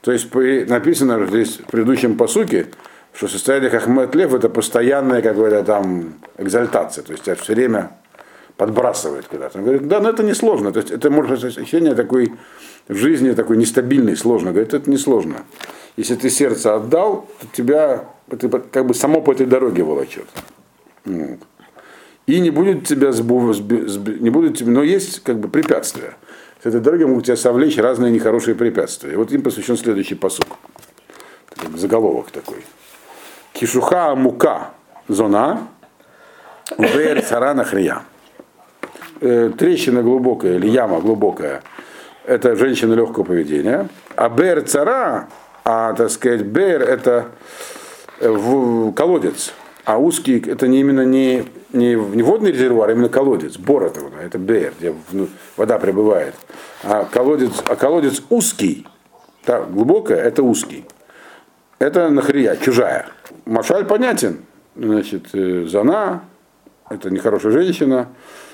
То 0.01 0.12
есть 0.12 0.34
написано 0.34 1.25
здесь 1.28 1.60
в 1.60 1.65
предыдущем 1.65 2.17
посуке, 2.17 2.67
что 3.13 3.28
состояние 3.28 3.69
Хахмет 3.69 4.13
Лев 4.15 4.34
это 4.34 4.49
постоянная 4.49 5.21
какая-то 5.21 5.63
там 5.63 6.15
экзальтация, 6.38 7.04
то 7.04 7.12
есть 7.12 7.23
тебя 7.23 7.36
все 7.36 7.54
время 7.54 7.91
подбрасывает 8.58 9.28
куда-то. 9.28 9.60
Он 9.60 9.63
говорит, 9.65 9.88
да, 9.88 9.99
но 9.99 10.10
это 10.10 10.23
не 10.23 10.34
сложно. 10.34 10.71
То 10.71 10.80
есть 10.80 10.91
это 10.91 11.10
может 11.10 11.32
быть 11.32 11.43
ощущение 11.43 11.93
такой 11.93 12.34
в 12.88 12.95
жизни 12.95 13.32
такой 13.34 13.58
нестабильный, 13.58 14.15
сложно. 14.15 14.51
Говорит, 14.51 14.73
это 14.73 14.89
не 14.89 14.97
сложно. 14.97 15.45
Если 15.97 16.15
ты 16.15 16.30
сердце 16.30 16.75
отдал, 16.75 17.30
то 17.39 17.47
тебя 17.54 18.06
это 18.30 18.49
как 18.49 18.86
бы 18.86 18.93
само 18.93 19.21
по 19.21 19.32
этой 19.32 19.45
дороге 19.45 19.84
волочет. 19.84 20.25
Вот. 21.06 21.39
И 22.27 22.39
не 22.39 22.49
будет 22.49 22.88
тебя 22.88 23.11
сбу, 23.11 23.53
не 23.53 24.29
будет 24.29 24.57
тебя, 24.57 24.71
но 24.71 24.83
есть 24.83 25.21
как 25.23 25.39
бы 25.39 25.47
препятствия. 25.47 26.15
С 26.63 26.65
этой 26.65 26.81
дороги 26.81 27.03
могут 27.03 27.25
тебя 27.25 27.38
совлечь 27.38 27.77
разные 27.77 28.11
нехорошие 28.11 28.55
препятствия. 28.55 29.13
И 29.13 29.15
вот 29.15 29.31
им 29.31 29.43
посвящен 29.43 29.77
следующий 29.77 30.15
посук. 30.15 30.47
Заголовок 31.75 32.31
такой. 32.31 32.63
Кишуха 33.53 34.15
мука 34.15 34.71
зона, 35.07 35.67
Бер 36.77 37.21
цара 37.21 37.63
хрия. 37.63 38.01
Э, 39.21 39.51
трещина 39.57 40.01
глубокая 40.01 40.55
или 40.55 40.67
яма 40.67 40.99
глубокая, 40.99 41.61
это 42.25 42.55
женщина 42.55 42.93
легкого 42.93 43.23
поведения. 43.23 43.88
А 44.15 44.29
бер 44.29 44.61
цара, 44.63 45.29
а 45.63 45.93
так 45.93 46.09
сказать, 46.09 46.41
бер 46.41 46.81
это 46.81 47.27
э, 48.19 48.91
колодец. 48.95 49.53
А 49.85 49.99
узкий 49.99 50.39
это 50.39 50.67
не 50.67 50.81
именно 50.81 51.05
не, 51.05 51.45
не, 51.75 51.93
не 51.93 52.23
водный 52.23 52.51
резервуар, 52.51 52.89
а 52.89 52.93
именно 52.93 53.09
колодец. 53.09 53.57
Бор 53.57 53.83
это, 53.83 54.01
это 54.21 54.38
бер, 54.38 54.73
где 54.79 54.95
вода 55.57 55.77
прибывает. 55.77 56.33
А 56.83 57.05
колодец, 57.05 57.51
а 57.67 57.75
колодец 57.75 58.23
узкий, 58.29 58.88
так, 59.43 59.71
глубокая, 59.71 60.21
это 60.21 60.41
узкий. 60.41 60.85
Это 61.77 62.09
нахрия, 62.09 62.55
чужая. 62.55 63.07
Машаль 63.45 63.85
понятен. 63.85 64.39
Значит, 64.75 65.27
э, 65.33 65.65
Зана, 65.67 66.23
это 66.89 67.09
нехорошая 67.09 67.51
женщина, 67.51 68.09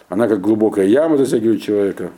она 0.10 0.28
как 0.28 0.42
глубокая 0.42 0.86
яма 0.86 1.18
затягивает 1.18 1.62
человека. 1.62 2.12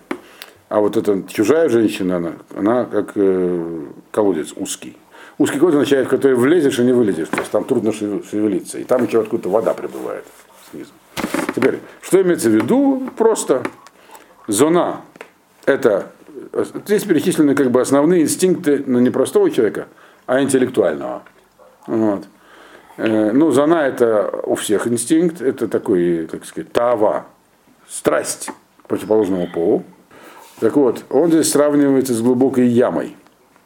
А 0.70 0.80
вот 0.80 0.98
эта 0.98 1.24
чужая 1.28 1.70
женщина, 1.70 2.18
она, 2.18 2.34
она 2.56 2.86
как 2.86 3.12
э, 3.16 3.86
колодец 4.12 4.54
узкий. 4.56 4.98
Узкий 5.38 5.60
колодец 5.60 5.78
означает, 5.78 6.08
в 6.08 6.10
который 6.10 6.36
влезешь 6.36 6.80
и 6.80 6.84
не 6.84 6.94
вылезешь. 6.94 7.28
То 7.28 7.39
есть 7.39 7.52
там 7.52 7.63
трудно 7.63 7.92
шевелиться. 7.92 8.80
И 8.80 8.84
там 8.84 9.06
еще 9.06 9.22
откуда-то 9.22 9.50
вода 9.50 9.74
прибывает 9.74 10.26
снизу. 10.74 10.92
Теперь, 11.56 11.80
что 12.02 12.22
имеется 12.22 12.50
в 12.50 12.54
виду? 12.54 13.10
Просто 13.16 13.64
зона. 14.48 15.02
Это 15.66 16.12
здесь 16.86 17.04
перечислены 17.04 17.56
как 17.56 17.72
бы 17.72 17.82
основные 17.82 18.24
инстинкты, 18.24 18.84
но 18.86 19.00
не 19.00 19.10
простого 19.10 19.50
человека, 19.50 19.88
а 20.26 20.42
интеллектуального. 20.42 21.24
Вот. 21.88 22.26
Э, 22.98 23.32
ну, 23.32 23.52
зона 23.52 23.76
это 23.76 24.42
у 24.44 24.56
всех 24.56 24.88
инстинкт, 24.88 25.42
это 25.42 25.68
такой, 25.68 26.28
как 26.28 26.46
сказать, 26.46 26.72
тава, 26.72 27.26
страсть 27.88 28.50
противоположному 28.88 29.48
полу. 29.52 29.84
Так 30.60 30.76
вот, 30.76 31.04
он 31.10 31.30
здесь 31.30 31.52
сравнивается 31.52 32.14
с 32.14 32.22
глубокой 32.22 32.68
ямой. 32.68 33.16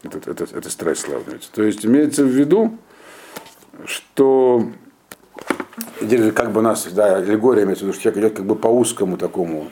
Это, 0.04 0.32
это, 0.32 0.43
это 0.43 0.70
страсть 0.70 1.02
сравнивается. 1.02 1.50
То 1.52 1.63
есть 1.63 1.86
имеется 1.86 2.24
в 2.24 2.28
виду, 2.28 2.78
что 3.86 4.67
как 6.31 6.51
бы 6.51 6.60
у 6.60 6.63
нас, 6.63 6.86
да, 6.91 7.17
аллегория 7.17 7.63
имеется 7.63 7.86
в 7.86 7.88
виду, 7.88 7.93
что 7.93 8.03
человек 8.03 8.23
идет 8.23 8.38
как 8.38 8.45
бы 8.45 8.55
по 8.55 8.67
узкому 8.67 9.17
такому, 9.17 9.69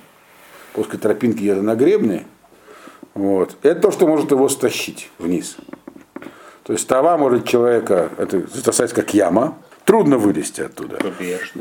по 0.73 0.81
узкой 0.81 0.97
тропинке 0.97 1.39
где-то 1.39 1.61
на 1.61 1.75
гребне, 1.75 2.25
вот. 3.13 3.55
Это 3.63 3.79
то, 3.79 3.91
что 3.91 4.07
может 4.07 4.31
его 4.31 4.49
стащить 4.49 5.09
вниз. 5.19 5.57
То 6.63 6.73
есть 6.73 6.87
тава 6.87 7.17
может 7.17 7.47
человека 7.47 8.09
это 8.17 8.45
засосать 8.47 8.91
как 8.91 9.13
яма, 9.13 9.57
трудно 9.85 10.17
вылезти 10.17 10.61
оттуда. 10.61 10.97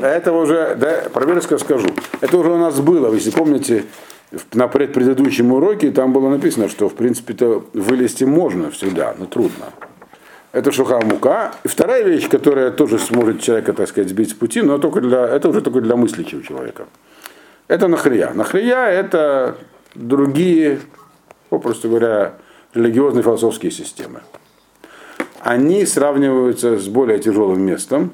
А 0.01 0.07
это 0.07 0.33
уже, 0.33 0.75
да, 0.75 1.09
про 1.13 1.41
скажу. 1.41 1.87
Это 2.21 2.37
уже 2.37 2.51
у 2.51 2.57
нас 2.57 2.79
было, 2.79 3.13
если 3.13 3.29
помните, 3.29 3.85
на 4.53 4.67
предыдущем 4.67 5.51
уроке 5.53 5.91
там 5.91 6.11
было 6.11 6.29
написано, 6.29 6.67
что 6.67 6.89
в 6.89 6.95
принципе-то 6.95 7.65
вылезти 7.73 8.23
можно 8.23 8.71
всегда, 8.71 9.15
но 9.17 9.25
трудно. 9.25 9.67
Это 10.55 10.71
шуха 10.71 10.99
мука. 11.01 11.53
И 11.63 11.67
вторая 11.67 12.03
вещь, 12.03 12.29
которая 12.29 12.71
тоже 12.71 12.97
сможет 12.97 13.41
человека, 13.41 13.73
так 13.73 13.89
сказать, 13.89 14.09
сбить 14.09 14.29
с 14.29 14.33
пути, 14.33 14.61
но 14.61 14.77
только 14.77 15.01
для, 15.01 15.27
это 15.27 15.49
уже 15.49 15.61
только 15.61 15.81
для 15.81 15.95
мыслящего 15.95 16.41
человека. 16.41 16.85
Это 17.67 17.87
нахрия. 17.87 18.31
Нахрия 18.33 18.87
это 18.87 19.57
другие, 19.95 20.79
попросту 21.49 21.89
говоря, 21.89 22.35
религиозные 22.73 23.23
философские 23.23 23.71
системы 23.71 24.21
они 25.45 25.85
сравниваются 25.85 26.79
с 26.79 26.87
более 26.87 27.19
тяжелым 27.19 27.61
местом, 27.61 28.09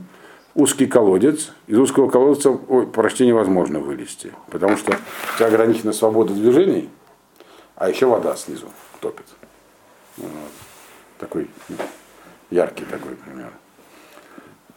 узкий 0.54 0.86
колодец, 0.86 1.54
из 1.66 1.78
узкого 1.78 2.10
колодца 2.10 2.52
почти 2.52 3.26
невозможно 3.26 3.80
вылезти, 3.80 4.34
потому 4.50 4.76
что 4.76 4.92
у 4.92 5.38
тебя 5.38 5.48
ограничена 5.48 5.94
свобода 5.94 6.34
движений, 6.34 6.90
а 7.78 7.90
еще 7.90 8.08
вода 8.08 8.36
снизу 8.36 8.68
топит. 9.00 9.24
Вот. 10.18 10.30
Такой 11.20 11.48
яркий 12.52 12.86
такой 12.86 13.16
пример. 13.16 13.52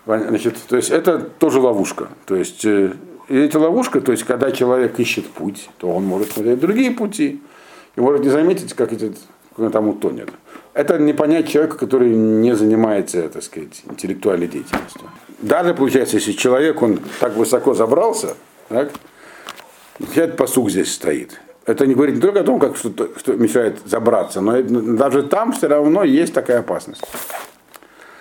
Значит, 0.06 0.56
то 0.68 0.76
есть 0.76 0.90
это 0.90 1.18
тоже 1.18 1.60
ловушка. 1.60 2.08
То 2.26 2.36
есть 2.36 2.64
э, 2.64 2.92
ловушка, 3.28 4.00
то 4.00 4.12
есть 4.12 4.24
когда 4.24 4.52
человек 4.52 4.98
ищет 4.98 5.26
путь, 5.28 5.68
то 5.78 5.90
он 5.90 6.04
может 6.04 6.32
смотреть 6.32 6.60
другие 6.60 6.90
пути 6.90 7.42
и 7.96 8.00
может 8.00 8.22
не 8.22 8.30
заметить, 8.30 8.74
как 8.74 8.92
этот 8.92 9.16
он 9.56 9.70
там 9.70 9.88
утонет. 9.88 10.30
Это 10.72 10.98
не 10.98 11.12
понять 11.12 11.48
человека, 11.48 11.76
который 11.78 12.10
не 12.10 12.54
занимается, 12.56 13.28
так 13.28 13.42
сказать, 13.42 13.82
интеллектуальной 13.88 14.48
деятельностью. 14.48 15.02
Даже, 15.40 15.74
получается, 15.74 16.16
если 16.16 16.32
человек, 16.32 16.82
он 16.82 16.98
так 17.20 17.36
высоко 17.36 17.74
забрался, 17.74 18.34
так, 18.68 18.90
этот 20.14 20.36
посуг 20.36 20.70
здесь 20.70 20.92
стоит. 20.92 21.40
это 21.66 21.86
не 21.86 21.94
говорит 21.94 22.16
не 22.16 22.20
только 22.20 22.40
о 22.40 22.44
том, 22.44 22.58
как 22.58 22.76
что, 22.76 22.90
что 23.16 23.34
мешает 23.34 23.78
забраться, 23.84 24.40
но 24.40 24.60
даже 24.62 25.22
там 25.22 25.52
все 25.52 25.68
равно 25.68 26.02
есть 26.02 26.34
такая 26.34 26.60
опасность. 26.60 27.02